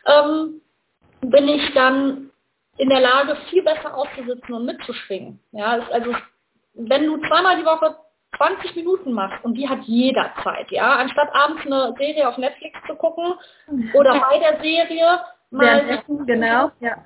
ähm, 0.05 0.61
bin 1.21 1.47
ich 1.47 1.73
dann 1.73 2.29
in 2.75 2.89
der 2.89 2.99
Lage, 2.99 3.37
viel 3.49 3.63
besser 3.63 3.95
auszusitzen 3.95 4.53
und 4.53 4.65
mitzuschwingen. 4.65 5.39
Ja, 5.53 5.79
also 5.89 6.13
wenn 6.73 7.05
du 7.05 7.19
zweimal 7.19 7.55
die 7.55 7.65
Woche 7.65 7.95
20 8.35 8.75
Minuten 8.75 9.13
machst 9.13 9.45
und 9.45 9.53
die 9.53 9.69
hat 9.69 9.79
jeder 9.83 10.29
Zeit, 10.43 10.69
ja, 10.71 10.97
anstatt 10.97 11.33
abends 11.33 11.65
eine 11.65 11.93
Serie 11.97 12.27
auf 12.27 12.37
Netflix 12.37 12.77
zu 12.85 12.95
gucken 12.95 13.33
oder 13.93 14.19
bei 14.19 14.39
der 14.39 14.59
Serie 14.61 15.21
mal 15.51 15.89
essen, 15.89 16.25
genau, 16.25 16.71
ja. 16.79 16.97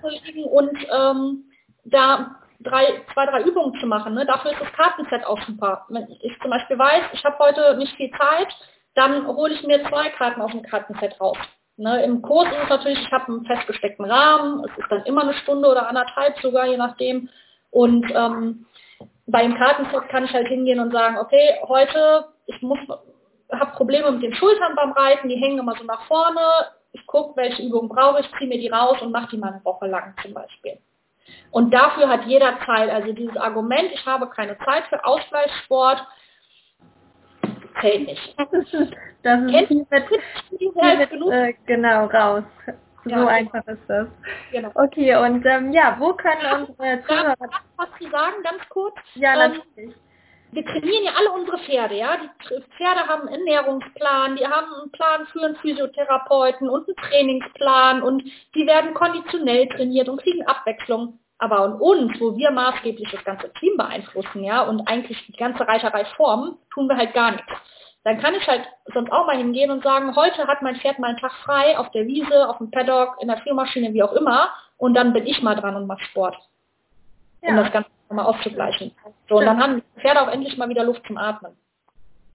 und 0.51 0.87
ähm, 0.91 1.43
da 1.85 2.37
drei, 2.59 3.01
zwei, 3.13 3.25
drei 3.25 3.41
Übungen 3.43 3.79
zu 3.79 3.87
machen. 3.87 4.13
Ne? 4.13 4.25
Dafür 4.25 4.51
ist 4.51 4.61
das 4.61 4.71
Kartenset 4.73 5.25
auch 5.25 5.41
super. 5.43 5.85
Wenn 5.89 6.07
ich 6.21 6.39
zum 6.41 6.51
Beispiel 6.51 6.77
weiß, 6.77 7.03
ich 7.13 7.23
habe 7.23 7.37
heute 7.39 7.77
nicht 7.77 7.95
viel 7.95 8.11
Zeit, 8.11 8.47
dann 8.95 9.27
hole 9.27 9.53
ich 9.53 9.63
mir 9.63 9.83
zwei 9.87 10.09
Karten 10.09 10.41
aus 10.41 10.51
dem 10.51 10.63
Kartenset 10.63 11.19
raus. 11.19 11.37
Ne? 11.77 12.03
Im 12.03 12.21
Kurs 12.21 12.47
ist 12.47 12.63
es 12.63 12.69
natürlich, 12.69 13.01
ich 13.01 13.11
habe 13.11 13.27
einen 13.27 13.45
festgesteckten 13.45 14.05
Rahmen, 14.05 14.63
es 14.63 14.77
ist 14.77 14.89
dann 14.89 15.03
immer 15.03 15.23
eine 15.23 15.33
Stunde 15.33 15.67
oder 15.67 15.87
anderthalb 15.87 16.39
sogar, 16.39 16.65
je 16.65 16.77
nachdem. 16.77 17.29
Und 17.71 18.09
ähm, 18.15 18.65
beim 19.27 19.55
Kartenset 19.55 20.07
kann 20.09 20.25
ich 20.25 20.33
halt 20.33 20.47
hingehen 20.47 20.79
und 20.79 20.91
sagen, 20.91 21.17
okay, 21.17 21.59
heute, 21.67 22.27
ich 22.47 22.61
muss, 22.61 22.79
habe 23.51 23.75
Probleme 23.75 24.11
mit 24.11 24.23
den 24.23 24.35
Schultern 24.35 24.75
beim 24.75 24.93
Reiten, 24.93 25.27
die 25.27 25.35
hängen 25.35 25.59
immer 25.59 25.75
so 25.77 25.83
nach 25.83 26.05
vorne. 26.07 26.39
Ich 26.95 27.05
gucke, 27.07 27.35
welche 27.35 27.61
Übungen 27.61 27.89
brauche 27.89 28.21
ich, 28.21 28.31
ziehe 28.37 28.47
mir 28.47 28.57
die 28.57 28.69
raus 28.69 29.01
und 29.01 29.11
mache 29.11 29.27
die 29.31 29.37
mal 29.37 29.51
eine 29.51 29.65
Woche 29.65 29.85
lang 29.87 30.13
zum 30.21 30.33
Beispiel. 30.33 30.77
Und 31.51 31.73
dafür 31.73 32.07
hat 32.07 32.25
jeder 32.25 32.57
Zeit, 32.65 32.89
also 32.89 33.11
dieses 33.11 33.35
Argument, 33.35 33.91
ich 33.91 34.05
habe 34.05 34.29
keine 34.29 34.57
Zeit 34.59 34.85
für 34.85 35.03
Ausgleichssport, 35.03 36.07
zählt 37.81 38.07
nicht. 38.07 38.35
Das 38.47 38.63
ist, 38.73 38.93
das 39.23 39.41
ist 39.41 39.67
viel 39.67 39.87
mit, 39.89 40.07
viel 40.59 40.71
mit, 40.97 41.33
äh, 41.33 41.53
genau, 41.65 42.05
raus. 42.05 42.43
So 43.03 43.09
ja, 43.09 43.25
einfach 43.25 43.65
ist 43.65 43.81
das. 43.87 44.07
Genau. 44.51 44.69
Okay, 44.75 45.15
und 45.15 45.43
ähm, 45.45 45.71
ja, 45.73 45.95
wo 45.99 46.13
können 46.13 46.67
unsere 46.69 47.03
Zuhörer... 47.03 47.35
Darf 47.35 47.49
ich 47.49 47.77
was 47.77 47.89
zu 47.99 48.09
sagen, 48.11 48.35
ganz 48.43 48.69
kurz? 48.69 48.95
Ja, 49.15 49.33
ähm, 49.33 49.53
natürlich. 49.53 49.95
Wir 50.55 50.65
trainieren 50.65 51.03
ja 51.03 51.11
alle 51.17 51.31
unsere 51.31 51.57
Pferde, 51.59 51.95
ja. 51.95 52.17
Die 52.17 52.63
Pferde 52.77 53.07
haben 53.07 53.27
einen 53.27 53.45
Ernährungsplan, 53.45 54.37
die 54.37 54.47
haben 54.47 54.73
einen 54.73 54.91
Plan 54.91 55.27
für 55.27 55.45
einen 55.45 55.55
Physiotherapeuten 55.57 56.69
und 56.69 56.87
einen 56.87 56.97
Trainingsplan 57.09 58.01
und 58.01 58.23
die 58.55 58.65
werden 58.65 58.93
konditionell 58.93 59.67
trainiert 59.69 60.09
und 60.09 60.21
kriegen 60.21 60.45
Abwechslung. 60.47 61.19
Aber 61.37 61.59
an 61.59 61.73
uns, 61.73 62.19
wo 62.19 62.35
wir 62.37 62.49
maßgeblich 62.49 63.11
das 63.11 63.23
ganze 63.25 63.51
Team 63.53 63.75
beeinflussen, 63.77 64.43
ja, 64.43 64.61
und 64.61 64.87
eigentlich 64.87 65.21
die 65.27 65.33
ganze 65.33 65.67
Reiterei 65.67 66.05
formen, 66.15 66.57
tun 66.73 66.87
wir 66.87 66.95
halt 66.95 67.13
gar 67.13 67.31
nichts 67.31 67.51
dann 68.05 68.21
kann 68.21 68.35
ich 68.35 68.47
halt 68.47 68.67
sonst 68.93 69.11
auch 69.11 69.25
mal 69.25 69.35
hingehen 69.35 69.71
und 69.71 69.83
sagen, 69.83 70.15
heute 70.15 70.45
hat 70.45 70.61
mein 70.61 70.75
Pferd 70.75 70.99
mal 70.99 71.07
einen 71.07 71.17
Tag 71.17 71.33
frei 71.43 71.77
auf 71.77 71.89
der 71.89 72.05
Wiese, 72.05 72.47
auf 72.47 72.59
dem 72.59 72.69
Paddock, 72.69 73.17
in 73.19 73.27
der 73.27 73.37
Frühmaschine, 73.37 73.93
wie 73.93 74.03
auch 74.03 74.13
immer, 74.13 74.51
und 74.77 74.93
dann 74.93 75.11
bin 75.11 75.25
ich 75.25 75.41
mal 75.41 75.55
dran 75.55 75.75
und 75.75 75.87
mache 75.87 76.03
Sport. 76.05 76.37
Ja. 77.41 77.49
Um 77.49 77.55
das 77.57 77.71
Ganze 77.71 77.89
mal 78.09 78.25
auszugleichen. 78.25 78.91
So, 79.27 79.37
und 79.37 79.45
dann 79.45 79.59
haben 79.59 79.75
die 79.77 80.01
Pferde 80.01 80.21
auch 80.21 80.31
endlich 80.31 80.57
mal 80.57 80.69
wieder 80.69 80.83
Luft 80.83 81.05
zum 81.07 81.17
Atmen. 81.17 81.53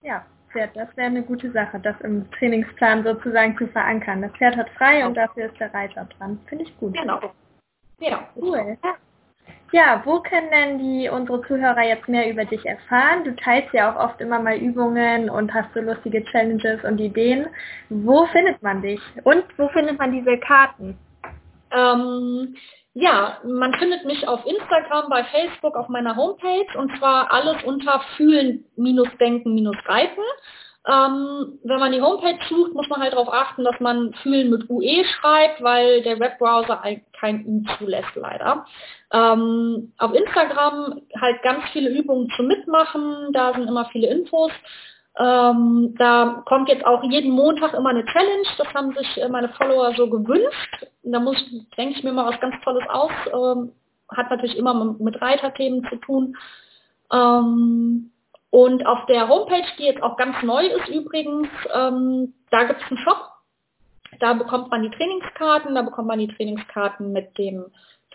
Ja, 0.03 0.25
Pferd, 0.53 0.75
das 0.75 0.89
wäre 0.97 1.07
eine 1.07 1.23
gute 1.23 1.51
Sache, 1.53 1.79
das 1.79 2.01
im 2.01 2.31
Trainingsplan 2.33 3.05
sozusagen 3.05 3.57
zu 3.57 3.69
verankern. 3.69 4.23
Das 4.23 4.33
Pferd 4.33 4.57
hat 4.57 4.69
frei 4.71 5.07
und 5.07 5.15
dafür 5.15 5.47
ist 5.47 5.61
der 5.61 5.73
Reiter 5.73 6.07
dran. 6.17 6.41
Finde 6.47 6.65
ich 6.65 6.77
gut. 6.79 6.95
Genau. 6.95 7.21
Ja, 8.01 8.29
cool. 8.37 8.77
Ja, 9.73 10.03
wo 10.05 10.21
können 10.21 10.51
denn 10.51 10.79
die 10.79 11.09
unsere 11.09 11.43
Zuhörer 11.43 11.83
jetzt 11.85 12.09
mehr 12.09 12.29
über 12.29 12.45
dich 12.45 12.67
erfahren? 12.67 13.23
Du 13.25 13.37
teilst 13.37 13.73
ja 13.73 13.93
auch 13.93 14.05
oft 14.05 14.21
immer 14.21 14.41
mal 14.41 14.57
Übungen 14.57 15.31
und 15.31 15.55
hast 15.55 15.73
so 15.75 15.81
lustige 15.81 16.25
Challenges 16.25 16.83
und 16.83 16.99
Ideen. 16.99 17.47
Wo 17.89 18.27
findet 18.27 18.61
man 18.63 18.83
dich? 18.83 19.01
Und 19.23 19.45
wo 19.59 19.69
findet 19.69 19.99
man 19.99 20.11
diese 20.11 20.39
Karten? 20.39 20.99
Ähm, 21.71 22.57
ja, 23.01 23.39
man 23.45 23.73
findet 23.75 24.05
mich 24.05 24.27
auf 24.29 24.45
Instagram, 24.45 25.09
bei 25.09 25.25
Facebook, 25.25 25.75
auf 25.75 25.89
meiner 25.89 26.15
Homepage 26.17 26.79
und 26.79 26.95
zwar 26.99 27.33
alles 27.33 27.57
unter 27.65 28.01
Fühlen-Denken-Reiten. 28.17 30.23
Ähm, 30.87 31.59
wenn 31.63 31.79
man 31.79 31.93
die 31.93 32.03
Homepage 32.03 32.39
sucht, 32.49 32.75
muss 32.75 32.89
man 32.89 33.01
halt 33.01 33.13
darauf 33.15 33.33
achten, 33.33 33.65
dass 33.65 33.81
man 33.81 34.13
Fühlen 34.23 34.51
mit 34.51 34.69
UE 34.69 35.05
schreibt, 35.05 35.63
weil 35.63 36.03
der 36.03 36.21
Webbrowser 36.21 36.83
kein 37.19 37.47
U 37.47 37.63
zulässt 37.79 38.15
leider. 38.17 38.67
Ähm, 39.13 39.93
auf 39.99 40.13
Instagram 40.15 41.01
halt 41.19 41.43
ganz 41.43 41.65
viele 41.73 41.89
Übungen 41.91 42.31
zum 42.37 42.49
Mitmachen, 42.49 43.33
da 43.33 43.55
sind 43.55 43.67
immer 43.69 43.87
viele 43.87 44.09
Infos. 44.09 44.53
Ähm, 45.19 45.95
da 45.99 46.43
kommt 46.47 46.69
jetzt 46.69 46.87
auch 46.87 47.03
jeden 47.03 47.33
Montag 47.33 47.75
immer 47.75 47.91
eine 47.91 48.05
Challenge, 48.07 48.47
das 48.57 48.73
haben 48.73 48.93
sich 48.95 49.21
äh, 49.21 49.29
meine 49.29 49.49
Follower 49.51 49.93
so 49.97 50.09
gewünscht. 50.09 50.87
Da 51.03 51.19
muss, 51.19 51.37
denke 51.77 51.97
ich 51.97 52.05
mir 52.05 52.13
mal 52.13 52.31
was 52.31 52.41
ganz 52.41 52.55
Tolles 52.63 52.89
aus. 52.89 53.11
Ähm, 53.33 53.73
hat 54.09 54.31
natürlich 54.31 54.57
immer 54.57 54.97
mit 54.99 55.21
Reiterthemen 55.21 55.87
zu 55.89 55.97
tun. 55.97 56.37
Ähm, 57.13 58.11
und 58.51 58.87
auf 58.87 59.07
der 59.07 59.29
Homepage, 59.29 59.67
die 59.79 59.85
jetzt 59.85 60.03
auch 60.03 60.17
ganz 60.17 60.43
neu 60.43 60.67
ist 60.67 60.89
übrigens, 60.89 61.49
ähm, 61.73 62.35
da 62.51 62.65
gibt 62.65 62.81
es 62.83 62.91
einen 62.91 62.99
Shop. 62.99 63.31
Da 64.19 64.35
bekommt 64.35 64.71
man 64.71 64.83
die 64.83 64.91
Trainingskarten, 64.91 65.75
da 65.75 65.83
bekommt 65.83 66.09
man 66.09 66.19
die 66.19 66.29
Trainingskarten 66.29 67.13
mit 67.13 67.39
dem 67.39 67.67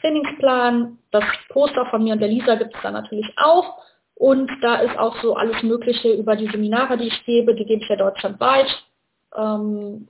Trainingsplan. 0.02 0.98
Das 1.12 1.24
Poster 1.50 1.86
von 1.86 2.04
mir 2.04 2.14
und 2.14 2.20
der 2.20 2.28
Lisa 2.28 2.56
gibt 2.56 2.76
es 2.76 2.82
da 2.82 2.92
natürlich 2.92 3.32
auch. 3.38 3.78
Und 4.16 4.50
da 4.62 4.76
ist 4.78 4.98
auch 4.98 5.22
so 5.22 5.36
alles 5.36 5.62
Mögliche 5.62 6.14
über 6.14 6.36
die 6.36 6.48
Seminare, 6.48 6.98
die 6.98 7.08
ich 7.08 7.26
gebe. 7.26 7.54
Die 7.54 7.66
gebe 7.66 7.82
ich 7.84 7.90
ja 7.90 7.98
deutschlandweit. 7.98 8.68
Ähm, 9.36 10.08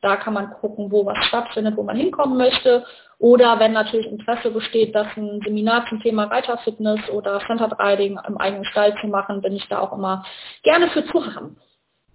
da 0.00 0.16
kann 0.16 0.34
man 0.34 0.50
gucken, 0.52 0.92
wo 0.92 1.04
was 1.04 1.18
stattfindet, 1.26 1.76
wo 1.76 1.82
man 1.82 1.96
hinkommen 1.96 2.38
möchte. 2.38 2.84
Oder 3.18 3.58
wenn 3.58 3.72
natürlich 3.72 4.06
Interesse 4.06 4.52
besteht, 4.52 4.94
dass 4.94 5.08
ein 5.16 5.40
Seminar 5.44 5.86
zum 5.88 6.00
Thema 6.00 6.24
Reiterfitness 6.24 7.00
oder 7.10 7.40
Centered 7.46 7.76
Riding 7.80 8.18
im 8.28 8.38
eigenen 8.38 8.64
Stall 8.64 8.94
zu 9.00 9.08
machen, 9.08 9.42
bin 9.42 9.54
ich 9.56 9.66
da 9.68 9.80
auch 9.80 9.92
immer 9.92 10.24
gerne 10.62 10.88
für 10.90 11.04
zu 11.06 11.26
haben. 11.34 11.56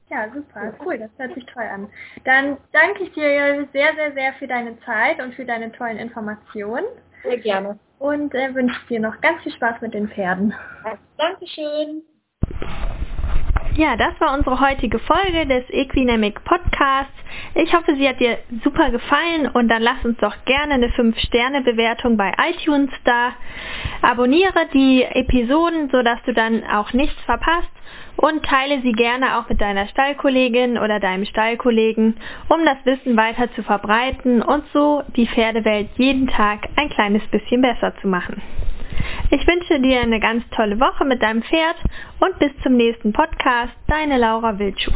Ja, 0.10 0.28
super, 0.34 0.74
cool, 0.86 0.98
das 1.00 1.10
hört 1.18 1.34
sich 1.34 1.46
toll 1.48 1.64
an. 1.64 1.90
Dann 2.24 2.58
danke 2.72 3.04
ich 3.04 3.14
dir 3.14 3.68
sehr, 3.74 3.96
sehr, 3.96 4.14
sehr 4.14 4.34
für 4.34 4.48
deine 4.48 4.80
Zeit 4.82 5.20
und 5.20 5.34
für 5.34 5.44
deine 5.44 5.72
tollen 5.72 5.98
Informationen. 5.98 6.86
Sehr 7.24 7.38
gerne. 7.40 7.80
Und 8.04 8.36
äh, 8.36 8.54
wünsche 8.54 8.76
dir 8.90 9.00
noch 9.00 9.22
ganz 9.22 9.42
viel 9.44 9.54
Spaß 9.54 9.80
mit 9.80 9.94
den 9.94 10.10
Pferden. 10.10 10.54
Dankeschön. 11.18 12.02
Ja, 13.78 13.96
das 13.96 14.20
war 14.20 14.38
unsere 14.38 14.60
heutige 14.60 15.00
Folge 15.00 15.48
des 15.48 15.64
Equinamic 15.70 16.44
Podcasts. 16.44 17.14
Ich 17.56 17.74
hoffe, 17.74 17.96
sie 17.96 18.06
hat 18.10 18.20
dir 18.20 18.40
super 18.62 18.92
gefallen 18.92 19.48
und 19.48 19.70
dann 19.70 19.82
lass 19.82 20.04
uns 20.04 20.18
doch 20.18 20.36
gerne 20.44 20.74
eine 20.74 20.90
5-Sterne-Bewertung 20.90 22.18
bei 22.18 22.34
iTunes 22.50 22.92
da. 23.06 23.32
Abonniere 24.02 24.68
die 24.74 25.04
Episoden, 25.04 25.90
sodass 25.90 26.22
du 26.26 26.34
dann 26.34 26.62
auch 26.66 26.92
nichts 26.92 27.20
verpasst 27.22 27.72
und 28.18 28.44
teile 28.44 28.82
sie 28.82 28.92
gerne 28.92 29.38
auch 29.38 29.50
mit 29.50 29.60
deiner 29.62 29.88
Stallkollegin 29.88 30.78
oder 30.78 31.00
deinem 31.00 31.26
Stallkollegen, 31.26 32.18
um 32.50 32.66
das 32.66 32.78
Wissen 32.86 33.18
weiter 33.18 33.52
zu 33.54 33.64
verbreiten 33.64 34.42
und 34.42 34.64
so 34.74 35.04
die 35.16 35.28
Pferdewelt 35.28 35.90
jeden 35.98 36.28
Tag 36.28 36.70
ein 36.76 36.90
kleines 36.90 37.24
bisschen 37.28 37.62
besser 37.62 37.94
zu 38.02 38.08
machen. 38.08 38.42
Ich 39.32 39.46
wünsche 39.48 39.80
dir 39.80 40.02
eine 40.02 40.20
ganz 40.20 40.44
tolle 40.52 40.80
Woche 40.80 41.06
mit 41.06 41.22
deinem 41.22 41.44
Pferd 41.44 41.78
und 42.20 42.38
bis 42.40 42.52
zum 42.62 42.78
nächsten 42.78 43.12
Podcast. 43.12 43.74
Deine 43.88 44.18
Laura 44.18 44.58
Wildschut. 44.58 44.94